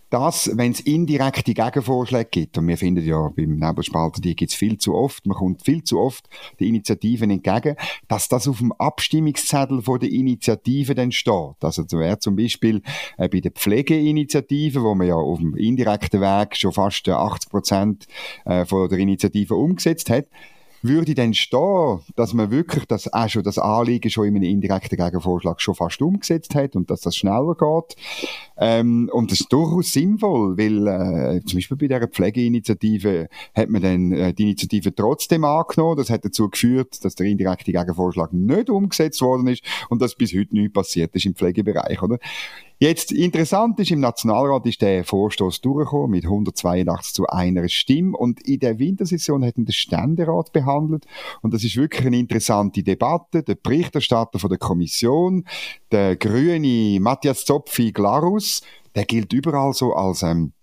dass, 0.09 0.49
wenn 0.55 0.71
es 0.71 0.79
indirekte 0.81 1.53
Gegenvorschläge 1.53 2.29
gibt, 2.29 2.57
und 2.57 2.67
wir 2.67 2.77
finden 2.77 3.05
ja 3.05 3.29
beim 3.35 3.57
Nebelspalter, 3.57 4.21
die 4.21 4.35
gibt 4.35 4.51
es 4.51 4.57
viel 4.57 4.77
zu 4.77 4.95
oft, 4.95 5.25
man 5.25 5.37
kommt 5.37 5.63
viel 5.63 5.83
zu 5.83 5.99
oft 5.99 6.27
die 6.59 6.67
Initiativen 6.67 7.29
entgegen, 7.29 7.75
dass 8.07 8.27
das 8.27 8.47
auf 8.47 8.57
dem 8.57 8.71
Abstimmungszettel 8.73 9.81
von 9.81 9.99
der 9.99 10.09
Initiative 10.09 10.95
dann 10.95 11.11
steht. 11.11 11.55
Also 11.61 11.83
zum 11.83 12.35
Beispiel 12.35 12.81
äh, 13.17 13.29
bei 13.29 13.39
der 13.39 13.51
Pflegeinitiative, 13.51 14.81
wo 14.81 14.95
man 14.95 15.07
ja 15.07 15.15
auf 15.15 15.39
dem 15.39 15.55
indirekten 15.55 16.21
Weg 16.21 16.55
schon 16.55 16.73
fast 16.73 17.07
80 17.07 17.48
Prozent 17.49 18.07
äh, 18.45 18.65
von 18.65 18.89
der 18.89 18.99
Initiative 18.99 19.55
umgesetzt 19.55 20.09
hat, 20.09 20.25
würde 20.81 21.13
dann 21.13 21.33
stehen, 21.33 21.99
dass 22.15 22.33
man 22.33 22.51
wirklich 22.51 22.85
das, 22.85 23.11
auch 23.11 23.27
schon 23.27 23.43
das 23.43 23.57
Anliegen 23.57 24.09
schon 24.09 24.27
in 24.27 24.35
einem 24.35 24.43
indirekten 24.43 24.97
Gegenvorschlag 24.97 25.61
schon 25.61 25.75
fast 25.75 26.01
umgesetzt 26.01 26.55
hat 26.55 26.75
und 26.75 26.89
dass 26.89 27.01
das 27.01 27.15
schneller 27.15 27.55
geht. 27.55 27.95
Ähm, 28.57 29.09
und 29.11 29.31
das 29.31 29.41
ist 29.41 29.51
durchaus 29.51 29.91
sinnvoll, 29.91 30.57
weil 30.57 30.87
äh, 30.87 31.41
zum 31.43 31.57
Beispiel 31.57 31.77
bei 31.77 31.87
dieser 31.87 32.07
Pflegeinitiative 32.07 33.27
hat 33.53 33.69
man 33.69 33.81
dann 33.81 34.11
äh, 34.11 34.33
die 34.33 34.43
Initiative 34.43 34.93
trotzdem 34.95 35.43
angenommen. 35.43 35.97
Das 35.97 36.09
hat 36.09 36.23
dazu 36.23 36.49
geführt, 36.49 37.03
dass 37.03 37.15
der 37.15 37.27
indirekte 37.27 37.71
Gegenvorschlag 37.71 38.31
nicht 38.33 38.69
umgesetzt 38.69 39.21
worden 39.21 39.47
ist 39.47 39.63
und 39.89 40.01
dass 40.01 40.15
bis 40.15 40.33
heute 40.33 40.53
nichts 40.53 40.73
passiert 40.73 41.15
ist 41.15 41.25
im 41.25 41.35
Pflegebereich. 41.35 42.01
Oder? 42.01 42.19
Jetzt, 42.81 43.11
interessant 43.11 43.77
ist, 43.81 43.91
im 43.91 43.99
Nationalrat 43.99 44.65
ist 44.65 44.81
der 44.81 45.03
Vorstoß 45.03 45.59
durchgekommen 45.59 46.11
mit 46.11 46.23
182 46.23 47.13
zu 47.13 47.27
einer 47.27 47.67
Stimme 47.67 48.15
und 48.15 48.39
in 48.47 48.61
der 48.61 48.79
Wintersession 48.79 49.43
hat 49.43 49.57
ihn 49.57 49.65
der 49.65 49.73
Ständerat 49.73 50.53
behandelt 50.53 51.05
und 51.41 51.53
das 51.53 51.65
ist 51.65 51.75
wirklich 51.75 52.07
eine 52.07 52.17
interessante 52.17 52.81
Debatte. 52.81 53.43
Der 53.43 53.55
Berichterstatter 53.55 54.39
von 54.39 54.49
der 54.49 54.59
Kommission, 54.59 55.43
der 55.91 56.15
grüne 56.15 57.01
Matthias 57.01 57.43
Zopfi 57.43 57.91
Glarus, 57.91 58.61
der 58.95 59.03
gilt 59.03 59.33
überall 59.33 59.73
so 59.73 59.93
als 59.93 60.23
ähm, 60.23 60.53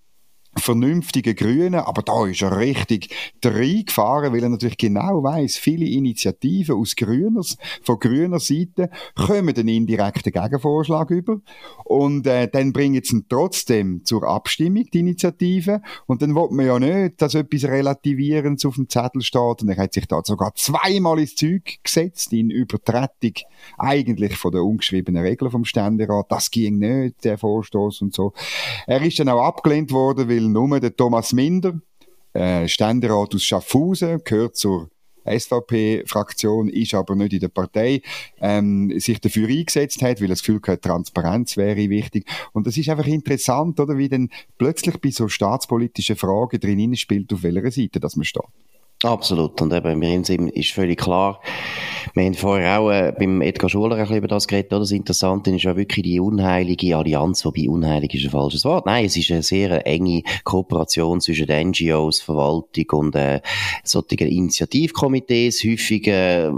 vernünftige 0.59 1.35
Grünen, 1.35 1.75
aber 1.75 2.03
da 2.03 2.27
ist 2.27 2.43
er 2.43 2.57
richtig 2.59 3.15
reingefahren, 3.45 4.33
weil 4.33 4.43
er 4.43 4.49
natürlich 4.49 4.79
genau 4.79 5.23
weiß, 5.23 5.57
viele 5.57 5.87
Initiativen 5.87 6.77
aus 6.77 6.97
grüner, 6.97 7.43
von 7.83 7.99
grüner 7.99 8.41
Seite 8.41 8.91
kommen 9.15 9.55
den 9.55 9.69
indirekten 9.69 10.33
Gegenvorschlag 10.33 11.11
über. 11.11 11.41
Und 11.85 12.27
äh, 12.27 12.49
dann 12.49 12.73
bringen 12.73 13.03
sie 13.03 13.17
ihn 13.17 13.27
trotzdem 13.29 14.05
zur 14.05 14.25
Abstimmung, 14.25 14.85
die 14.93 15.01
Initiative, 15.01 15.81
und 16.07 16.23
dann 16.23 16.35
will 16.35 16.49
man 16.51 16.67
ja 16.67 16.79
nicht, 16.79 17.23
dass 17.23 17.35
etwas 17.35 17.65
Relativierendes 17.65 18.65
auf 18.65 18.77
dem 18.77 18.89
Zettel 18.89 19.23
steht. 19.23 19.63
Und 19.63 19.69
er 19.69 19.77
hat 19.77 19.93
sich 19.93 20.07
da 20.07 20.21
sogar 20.25 20.55
zweimal 20.55 21.19
ins 21.19 21.35
Zeug 21.35 21.79
gesetzt, 21.83 22.33
in 22.33 22.51
Übertretung 22.51 23.33
eigentlich 23.79 24.37
von 24.37 24.53
der 24.53 24.63
ungeschriebenen 24.63 25.23
Regel 25.23 25.51
vom 25.51 25.65
Ständerat, 25.65 26.27
das 26.31 26.51
ging 26.51 26.79
nicht, 26.79 27.25
der 27.25 27.39
Vorstoß 27.39 28.03
und 28.03 28.15
so. 28.15 28.33
Er 28.87 29.03
ist 29.03 29.19
dann 29.19 29.29
auch 29.29 29.43
abgelehnt 29.43 29.93
worden, 29.93 30.29
weil 30.29 30.46
nur 30.53 30.81
der 30.81 30.95
Thomas 30.95 31.33
Minder, 31.33 31.81
äh, 32.33 32.69
Ständerat 32.69 33.35
aus 33.35 33.45
Schaffhausen, 33.45 34.23
gehört 34.25 34.57
zur 34.57 34.91
SVP-Fraktion, 35.27 36.69
ist 36.69 36.95
aber 36.95 37.15
nicht 37.17 37.33
in 37.33 37.41
der 37.41 37.49
Partei, 37.49 38.03
ähm, 38.41 38.93
sich 38.99 39.21
dafür 39.21 39.49
eingesetzt 39.49 40.03
hat, 40.03 40.21
weil 40.21 40.29
das 40.29 40.41
Gefühl 40.41 40.61
hat, 40.67 40.83
Transparenz 40.83 41.57
wäre 41.57 41.91
wichtig. 41.91 42.27
Und 42.53 42.67
das 42.67 42.77
ist 42.77 42.89
einfach 42.89 43.07
interessant, 43.07 43.79
oder, 43.81 43.99
wie 43.99 44.09
dann 44.09 44.31
plötzlich 44.59 45.01
bei 45.01 45.11
so 45.11 45.29
staatspolitischen 45.29 46.17
Fragen 46.17 46.61
drin 46.61 46.97
spielt, 46.97 47.33
auf 47.33 47.43
welcher 47.43 47.71
Seite 47.71 48.01
das 48.01 48.17
man 48.17 48.25
steht. 48.25 48.45
Absolut. 49.03 49.61
Und 49.61 49.73
eben, 49.75 49.99
mir 49.99 50.23
ist 50.55 50.73
völlig 50.73 50.99
klar, 50.99 51.41
wir 52.15 52.25
haben 52.25 52.35
vorher 52.35 52.81
auch 52.81 52.91
äh, 52.91 53.13
beim 53.17 53.43
Edgar 53.43 53.69
Schuler 53.69 53.97
ein 53.97 54.03
bisschen 54.03 54.17
über 54.17 54.29
das 54.29 54.49
geredet, 54.49 54.73
oder? 54.73 54.81
Das 54.81 54.91
Interessante 54.91 55.51
ist 55.55 55.65
ja 55.65 55.77
wirklich 55.77 56.03
die 56.03 56.19
unheilige 56.19 56.97
Allianz, 56.97 57.45
wobei 57.45 57.69
unheilig 57.69 58.15
ist 58.15 58.25
ein 58.25 58.31
falsches 58.31 58.65
Wort. 58.65 58.87
Nein, 58.87 59.05
es 59.05 59.17
ist 59.19 59.31
eine 59.31 59.43
sehr 59.43 59.87
enge 59.87 60.23
Kooperation 60.45 61.21
zwischen 61.21 61.47
den 61.47 61.69
NGOs, 61.69 62.21
Verwaltung 62.21 62.87
und 62.93 63.17
äh, 63.17 63.43
solchen 63.85 64.29
Initiativkomitees. 64.29 65.63
Häufig 65.63 66.07
äh, 66.07 66.51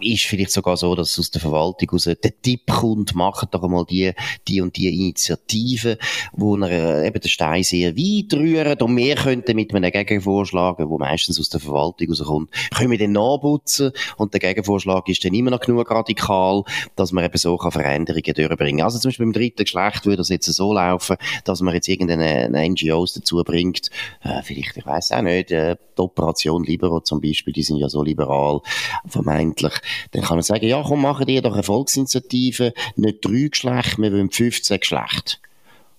ist 0.00 0.24
vielleicht 0.24 0.52
sogar 0.52 0.76
so, 0.76 0.94
dass 0.94 1.18
aus 1.18 1.30
der 1.30 1.40
Verwaltung 1.40 1.90
aus 1.90 2.04
der 2.04 2.18
Tipp 2.20 2.66
kommt, 2.66 3.14
macht 3.14 3.54
doch 3.54 3.62
einmal 3.62 3.84
die, 3.84 4.12
die 4.46 4.60
und 4.60 4.76
die 4.76 4.88
Initiative, 4.88 5.98
wo 6.32 6.56
er 6.56 6.70
äh, 6.70 7.06
eben 7.06 7.20
den 7.20 7.28
Stein 7.28 7.62
sehr 7.62 7.96
weit 7.96 8.34
rühren 8.34 8.80
und 8.80 8.96
wir 8.96 9.14
könnten 9.16 9.56
mit 9.56 9.74
einem 9.74 9.90
Gegenvorschlag, 9.90 10.76
wo 10.78 10.98
meistens 10.98 11.38
aus 11.38 11.48
der 11.48 11.60
Verwaltung 11.60 12.08
rauskommt, 12.08 12.50
können 12.74 12.90
wir 12.90 12.98
den 12.98 13.12
nachputzen. 13.12 13.92
Und 14.16 14.32
der 14.32 14.40
Gegenvorschlag 14.40 15.08
ist 15.08 15.24
dann 15.24 15.34
immer 15.34 15.50
noch 15.50 15.60
genug 15.60 15.90
radikal, 15.90 16.62
dass 16.96 17.12
man 17.12 17.24
eben 17.24 17.38
so 17.38 17.56
kann 17.56 17.72
Veränderungen 17.72 18.34
durchbringen 18.34 18.84
Also 18.84 18.98
zum 18.98 19.10
Beispiel 19.10 19.26
beim 19.26 19.32
dritten 19.32 19.64
Geschlecht 19.64 20.04
würde 20.04 20.18
das 20.18 20.28
jetzt 20.28 20.46
so 20.46 20.72
laufen, 20.72 21.16
dass 21.44 21.60
man 21.60 21.74
jetzt 21.74 21.88
irgendeine 21.88 22.48
NGOs 22.70 23.14
dazu 23.14 23.42
bringt, 23.44 23.90
äh, 24.22 24.42
vielleicht, 24.42 24.76
ich 24.76 24.86
weiß 24.86 25.12
auch 25.12 25.22
nicht, 25.22 25.50
äh, 25.50 25.76
die 25.96 26.02
Operation 26.02 26.64
Libero 26.64 27.00
zum 27.00 27.20
Beispiel, 27.20 27.52
die 27.52 27.62
sind 27.62 27.78
ja 27.78 27.88
so 27.88 28.02
liberal, 28.02 28.60
vermeintlich, 29.06 29.74
dann 30.12 30.22
kann 30.22 30.36
man 30.36 30.42
sagen, 30.42 30.66
ja, 30.66 30.82
komm, 30.82 31.02
machen 31.02 31.26
die 31.26 31.40
doch 31.40 31.54
eine 31.54 31.62
Volksinitiative, 31.62 32.72
nicht 32.96 33.24
drei 33.24 33.48
Geschlechter, 33.50 34.02
wir 34.02 34.12
wollen 34.12 34.30
15 34.30 34.80
Geschlechter. 34.80 35.38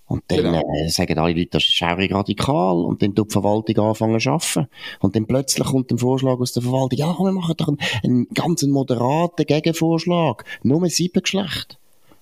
Und 0.09 0.23
dann 0.29 0.39
genau. 0.39 0.63
äh, 0.73 0.89
sagen 0.89 1.19
alle 1.19 1.33
Leute, 1.33 1.51
das 1.51 1.63
ist 1.63 1.75
schaurig 1.75 2.11
radikal. 2.11 2.77
Und 2.77 3.03
dann 3.03 3.13
tut 3.13 3.29
die 3.29 3.33
Verwaltung 3.33 3.77
anfangen 3.85 4.19
zu 4.19 4.31
arbeiten. 4.31 4.67
Und 5.01 5.15
dann 5.15 5.27
plötzlich 5.27 5.67
kommt 5.67 5.91
ein 5.91 5.99
Vorschlag 5.99 6.39
aus 6.39 6.51
der 6.51 6.63
Verwaltung, 6.63 6.97
ja, 6.97 7.15
wir 7.15 7.31
machen 7.31 7.55
doch 7.55 7.67
einen, 7.67 7.77
einen 8.03 8.27
ganz 8.29 8.63
moderaten 8.63 9.45
Gegenvorschlag. 9.45 10.45
Nur 10.63 10.89
sieben 10.89 11.21
Geschlechter. 11.21 11.77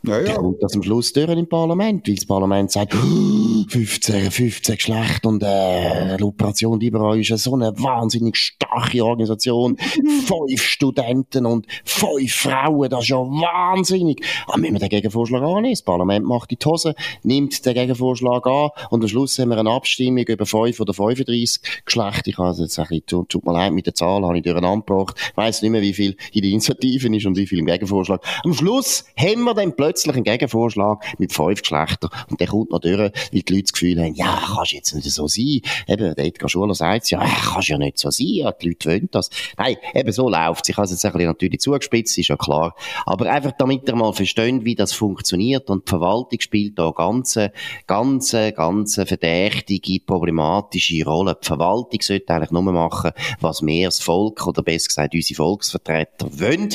Ja, 0.07 0.21
ja. 0.21 0.35
Kommt 0.35 0.63
das 0.63 0.73
am 0.73 0.83
Schluss 0.83 1.11
durch 1.11 1.29
im 1.29 1.49
Parlament, 1.49 2.07
weil 2.07 2.15
das 2.15 2.25
Parlament 2.25 2.71
sagt, 2.71 2.93
15, 2.93 4.31
15 4.31 4.75
Geschlecht 4.77 5.25
und 5.25 5.43
äh, 5.43 6.15
die 6.15 6.23
Operation 6.23 6.79
Liberal 6.79 7.19
ist 7.19 7.37
so 7.43 7.55
eine 7.55 7.73
wahnsinnig 7.77 8.37
starke 8.37 9.03
Organisation. 9.03 9.77
fünf 10.25 10.61
Studenten 10.61 11.45
und 11.45 11.67
fünf 11.83 12.33
Frauen, 12.33 12.89
das 12.89 13.03
ist 13.03 13.09
ja 13.09 13.17
wahnsinnig. 13.17 14.23
Aber 14.47 14.59
müssen 14.59 14.75
wir 14.75 14.79
den 14.79 14.89
Gegenvorschlag 14.89 15.41
annehmen? 15.41 15.73
Das 15.73 15.81
Parlament 15.81 16.25
macht 16.25 16.51
die 16.51 16.57
Hose, 16.65 16.95
nimmt 17.23 17.65
den 17.65 17.73
Gegenvorschlag 17.73 18.47
an 18.47 18.69
und 18.89 19.03
am 19.03 19.07
Schluss 19.09 19.37
haben 19.39 19.49
wir 19.49 19.57
eine 19.57 19.71
Abstimmung 19.71 20.23
über 20.25 20.45
5 20.45 20.79
oder 20.79 20.93
35 20.93 21.83
Geschlechter. 21.83 22.27
Ich 22.27 22.37
habe 22.37 22.55
jetzt 22.57 22.79
ein 22.79 22.87
bisschen, 22.87 23.27
tut 23.27 23.45
mir 23.45 23.53
leid, 23.53 23.73
mit 23.73 23.85
der 23.85 23.93
Zahl 23.93 24.23
habe 24.23 24.37
ich 24.37 24.43
durcheinander 24.43 24.85
gebracht. 24.85 25.17
Ich 25.17 25.37
weiss 25.37 25.61
nicht 25.61 25.71
mehr, 25.71 25.81
wie 25.81 25.93
viel 25.93 26.15
in 26.31 26.41
den 26.43 26.51
Initiativen 26.51 27.13
ist 27.13 27.25
und 27.25 27.35
wie 27.35 27.47
viel 27.47 27.59
im 27.59 27.65
Gegenvorschlag. 27.65 28.21
Am 28.45 28.53
Schluss 28.53 29.03
haben 29.17 29.43
wir 29.43 29.53
dann 29.53 29.75
plötzlich 29.75 29.96
plötzlich 29.97 30.15
einen 30.15 30.23
Gegenvorschlag 30.23 31.03
mit 31.17 31.33
fünf 31.33 31.61
Geschlechtern 31.61 32.09
und 32.29 32.39
der 32.39 32.47
kommt 32.47 32.71
noch 32.71 32.79
durch, 32.79 32.97
weil 32.97 33.11
die 33.31 33.43
Leute 33.49 33.63
das 33.63 33.73
Gefühl 33.73 33.99
haben, 33.99 34.13
ja, 34.13 34.41
kannst 34.55 34.73
jetzt 34.73 34.93
nicht 34.93 35.09
so 35.09 35.27
sein. 35.27 35.61
Eben, 35.87 36.15
der 36.15 36.25
Edgar 36.25 36.49
Schuler 36.49 36.75
sagt 36.75 37.09
ja, 37.09 37.19
kannst 37.19 37.69
ja 37.69 37.77
nicht 37.77 37.97
so 37.97 38.11
sein, 38.11 38.27
ja, 38.27 38.51
die 38.51 38.69
Leute 38.69 38.89
wollen 38.89 39.09
das. 39.11 39.29
Nein, 39.57 39.77
eben 39.93 40.11
so 40.11 40.29
läuft 40.29 40.65
es. 40.65 40.69
Ich 40.69 40.77
habe 40.77 40.85
es 40.85 40.91
jetzt 40.91 41.05
ein 41.05 41.11
bisschen 41.13 41.27
natürlich 41.27 41.59
zugespitzt, 41.61 42.17
ist 42.17 42.27
ja 42.27 42.37
klar. 42.37 42.75
Aber 43.05 43.29
einfach, 43.31 43.53
damit 43.57 43.87
ihr 43.87 43.95
mal 43.95 44.13
versteht, 44.13 44.65
wie 44.65 44.75
das 44.75 44.93
funktioniert 44.93 45.69
und 45.69 45.87
die 45.87 45.89
Verwaltung 45.89 46.39
spielt 46.39 46.77
da 46.77 46.91
ganz, 46.91 47.39
ganz, 47.87 48.31
ganz 48.31 48.95
verdächtige, 48.95 49.99
problematische 50.05 51.03
Rolle. 51.05 51.37
Die 51.41 51.47
Verwaltung 51.47 52.01
sollte 52.01 52.33
eigentlich 52.33 52.51
nur 52.51 52.61
machen, 52.61 53.11
was 53.39 53.65
wir 53.65 53.87
das 53.87 53.99
Volk 53.99 54.45
oder 54.45 54.61
besser 54.61 54.87
gesagt 54.87 55.13
unsere 55.15 55.37
Volksvertreter 55.37 56.27
wollen 56.39 56.69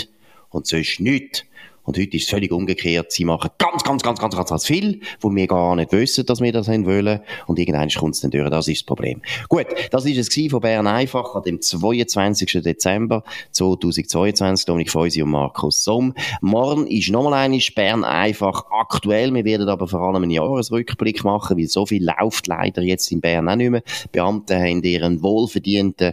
und 0.51 0.67
sonst 0.67 1.01
nichts. 1.01 1.45
Und 1.85 1.99
heute 1.99 2.17
ist 2.17 2.25
es 2.25 2.31
völlig 2.31 2.53
umgekehrt. 2.53 3.11
Sie 3.11 3.25
machen 3.25 3.51
ganz, 3.59 3.83
ganz, 3.83 4.03
ganz, 4.03 4.21
ganz, 4.21 4.37
ganz, 4.37 4.51
ganz 4.51 4.67
viel, 4.67 5.01
wo 5.21 5.35
wir 5.35 5.47
gar 5.49 5.75
nicht 5.75 5.93
wissen, 5.93 6.25
dass 6.27 6.41
wir 6.41 6.53
das 6.53 6.69
haben 6.69 6.87
wollen. 6.87 7.21
Und 7.47 7.59
irgendwann 7.59 7.89
kommt 7.89 8.15
es 8.15 8.21
dann 8.21 8.31
durch. 8.31 8.49
Das 8.51 8.69
ist 8.69 8.83
das 8.83 8.87
Problem. 8.87 9.21
Gut, 9.49 9.67
das 9.91 10.05
ist 10.05 10.37
es 10.37 10.51
von 10.51 10.61
Bern 10.61 10.87
einfach 10.87 11.35
an 11.35 11.43
dem 11.43 11.61
22. 11.61 12.63
Dezember 12.63 13.25
2022. 13.51 14.67
Dominik 14.67 14.91
Feusi 14.91 15.23
und 15.23 15.31
Markus 15.31 15.83
Somm. 15.83 16.15
Morgen 16.41 16.87
ist 16.87 17.11
nochmal 17.11 17.35
einmal 17.35 17.61
Bern 17.75 18.05
einfach 18.05 18.65
aktuell. 18.71 19.35
Wir 19.35 19.45
werden 19.45 19.69
aber 19.69 19.89
vor 19.89 20.01
allem 20.01 20.23
einen 20.23 20.31
Jahresrückblick 20.31 21.25
machen, 21.25 21.59
weil 21.59 21.67
so 21.67 21.87
viel 21.87 22.05
läuft 22.05 22.47
leider 22.47 22.83
jetzt 22.83 23.11
in 23.11 23.21
Bern 23.21 23.49
auch 23.49 23.57
nicht 23.57 23.71
mehr. 23.71 23.83
Beamte 24.13 24.57
haben 24.57 24.83
ihren 24.83 25.23
wohlverdienten 25.23 26.13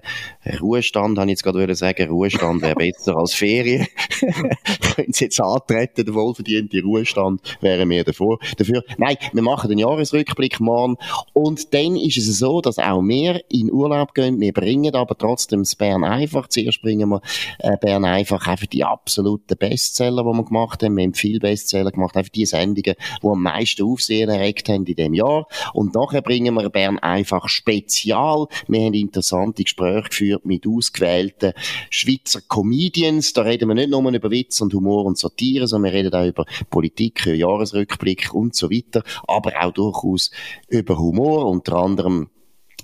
Ruhestand, 0.59 1.17
habe 1.19 1.27
ich 1.27 1.33
jetzt 1.33 1.43
gerade 1.43 1.75
sagen. 1.75 2.09
Ruhestand 2.09 2.61
wäre 2.61 2.75
besser 2.75 3.17
als 3.17 3.33
Ferien. 3.33 3.87
Können 4.95 5.13
Sie 5.13 5.25
jetzt 5.25 5.39
antreten, 5.61 6.05
der 6.05 6.13
wohlverdiente 6.13 6.81
Ruhestand, 6.81 7.57
wären 7.61 7.89
wir 7.89 8.03
davor, 8.03 8.39
dafür. 8.57 8.83
Nein, 8.97 9.17
wir 9.33 9.41
machen 9.41 9.69
den 9.69 9.79
Jahresrückblick 9.79 10.59
morgen 10.59 10.97
und 11.33 11.73
dann 11.73 11.95
ist 11.95 12.17
es 12.17 12.39
so, 12.39 12.61
dass 12.61 12.79
auch 12.79 13.01
wir 13.01 13.41
in 13.49 13.71
Urlaub 13.71 14.13
gehen, 14.13 14.39
wir 14.39 14.53
bringen 14.53 14.95
aber 14.95 15.17
trotzdem 15.17 15.61
das 15.61 15.75
Bern 15.75 16.03
einfach, 16.03 16.47
zuerst 16.47 16.81
bringen 16.81 17.09
wir 17.09 17.21
äh, 17.59 17.77
Bern 17.77 18.05
einfach 18.05 18.47
einfach 18.47 18.67
die 18.67 18.83
absoluten 18.83 19.57
Bestseller, 19.57 20.23
die 20.23 20.37
wir 20.37 20.45
gemacht 20.45 20.83
haben, 20.83 20.97
wir 20.97 21.03
haben 21.03 21.13
viele 21.13 21.39
Bestseller 21.39 21.91
gemacht, 21.91 22.15
einfach 22.15 22.31
die 22.31 22.45
Sendungen, 22.45 22.95
die 23.21 23.27
am 23.27 23.41
meisten 23.41 23.83
Aufsehen 23.83 24.29
erregt 24.29 24.69
haben 24.69 24.85
in 24.85 24.95
dem 24.95 25.13
Jahr. 25.13 25.47
Und 25.73 25.95
nachher 25.95 26.21
bringen 26.21 26.55
wir 26.55 26.69
Bern 26.69 26.99
einfach 26.99 27.47
spezial, 27.49 28.47
wir 28.67 28.81
haben 28.81 28.93
interessante 28.93 29.63
Gespräche 29.63 30.09
geführt 30.09 30.45
mit 30.45 30.67
ausgewählten 30.67 31.53
Schweizer 31.89 32.41
Comedians, 32.47 33.33
da 33.33 33.41
reden 33.41 33.67
wir 33.67 33.75
nicht 33.75 33.89
nur 33.89 34.09
über 34.09 34.31
Witz 34.31 34.61
und 34.61 34.73
Humor 34.73 35.05
und 35.05 35.17
Satire, 35.17 35.48
diskutieren, 35.49 35.67
sondern 35.67 35.91
wir 35.91 35.99
reden 35.99 36.13
auch 36.13 36.25
über 36.25 36.45
Politik, 36.69 37.25
Jahresrückblick 37.25 38.33
und 38.33 38.55
so 38.55 38.69
weiter, 38.69 39.03
aber 39.27 39.53
auch 39.61 39.71
durchaus 39.71 40.31
über 40.67 40.97
Humor, 40.97 41.47
unter 41.47 41.75
anderem 41.77 42.29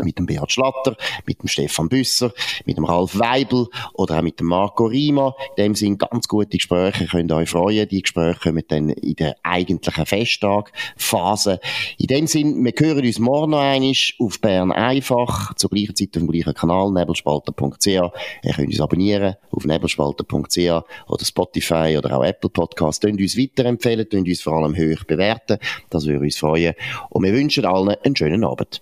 mit 0.03 0.17
dem 0.17 0.25
Beat 0.25 0.51
Schlatter, 0.51 0.95
mit 1.25 1.41
dem 1.41 1.47
Stefan 1.47 1.89
Büsser, 1.89 2.33
mit 2.65 2.77
dem 2.77 2.85
Ralf 2.85 3.17
Weibel 3.17 3.67
oder 3.93 4.17
auch 4.17 4.21
mit 4.21 4.39
dem 4.39 4.47
Marco 4.47 4.85
Rima. 4.85 5.35
In 5.55 5.63
dem 5.63 5.75
sind 5.75 5.99
ganz 5.99 6.27
gute 6.27 6.57
Gespräche, 6.57 7.07
könnt 7.07 7.31
ihr 7.31 7.35
euch 7.35 7.49
freuen. 7.49 7.87
Die 7.87 8.01
Gespräche 8.01 8.39
kommen 8.39 8.63
dann 8.67 8.89
in 8.89 9.15
der 9.15 9.35
eigentlichen 9.43 10.05
Festtagphase. 10.05 11.59
In 11.97 12.07
dem 12.07 12.27
Sinn, 12.27 12.63
wir 12.63 12.73
hören 12.77 13.05
uns 13.05 13.19
morgen 13.19 13.51
noch 13.51 13.59
einmal 13.59 13.93
auf 14.19 14.39
Bern 14.39 14.71
einfach, 14.71 15.53
zur 15.55 15.69
gleichen 15.69 15.95
Zeit 15.95 16.09
auf 16.15 16.23
dem 16.23 16.31
gleichen 16.31 16.53
Kanal, 16.53 16.91
nebelspalter.ch. 16.91 17.87
Ihr 17.87 18.11
könnt 18.55 18.67
uns 18.67 18.79
abonnieren 18.79 19.35
auf 19.51 19.65
nebelspalter.ch 19.65 20.57
oder 21.07 21.25
Spotify 21.25 21.95
oder 21.97 22.17
auch 22.17 22.23
Apple 22.23 22.49
Podcasts. 22.49 23.01
Könnt 23.01 23.19
uns 23.19 23.37
weiterempfehlen, 23.37 24.07
könnt 24.09 24.27
uns 24.27 24.41
vor 24.41 24.53
allem 24.53 24.75
hoch 24.75 25.03
bewerten. 25.05 25.57
Das 25.89 26.05
würde 26.05 26.19
uns 26.19 26.37
freuen. 26.37 26.73
Und 27.09 27.23
wir 27.23 27.33
wünschen 27.33 27.65
allen 27.65 27.95
einen 28.03 28.15
schönen 28.15 28.43
Abend. 28.43 28.81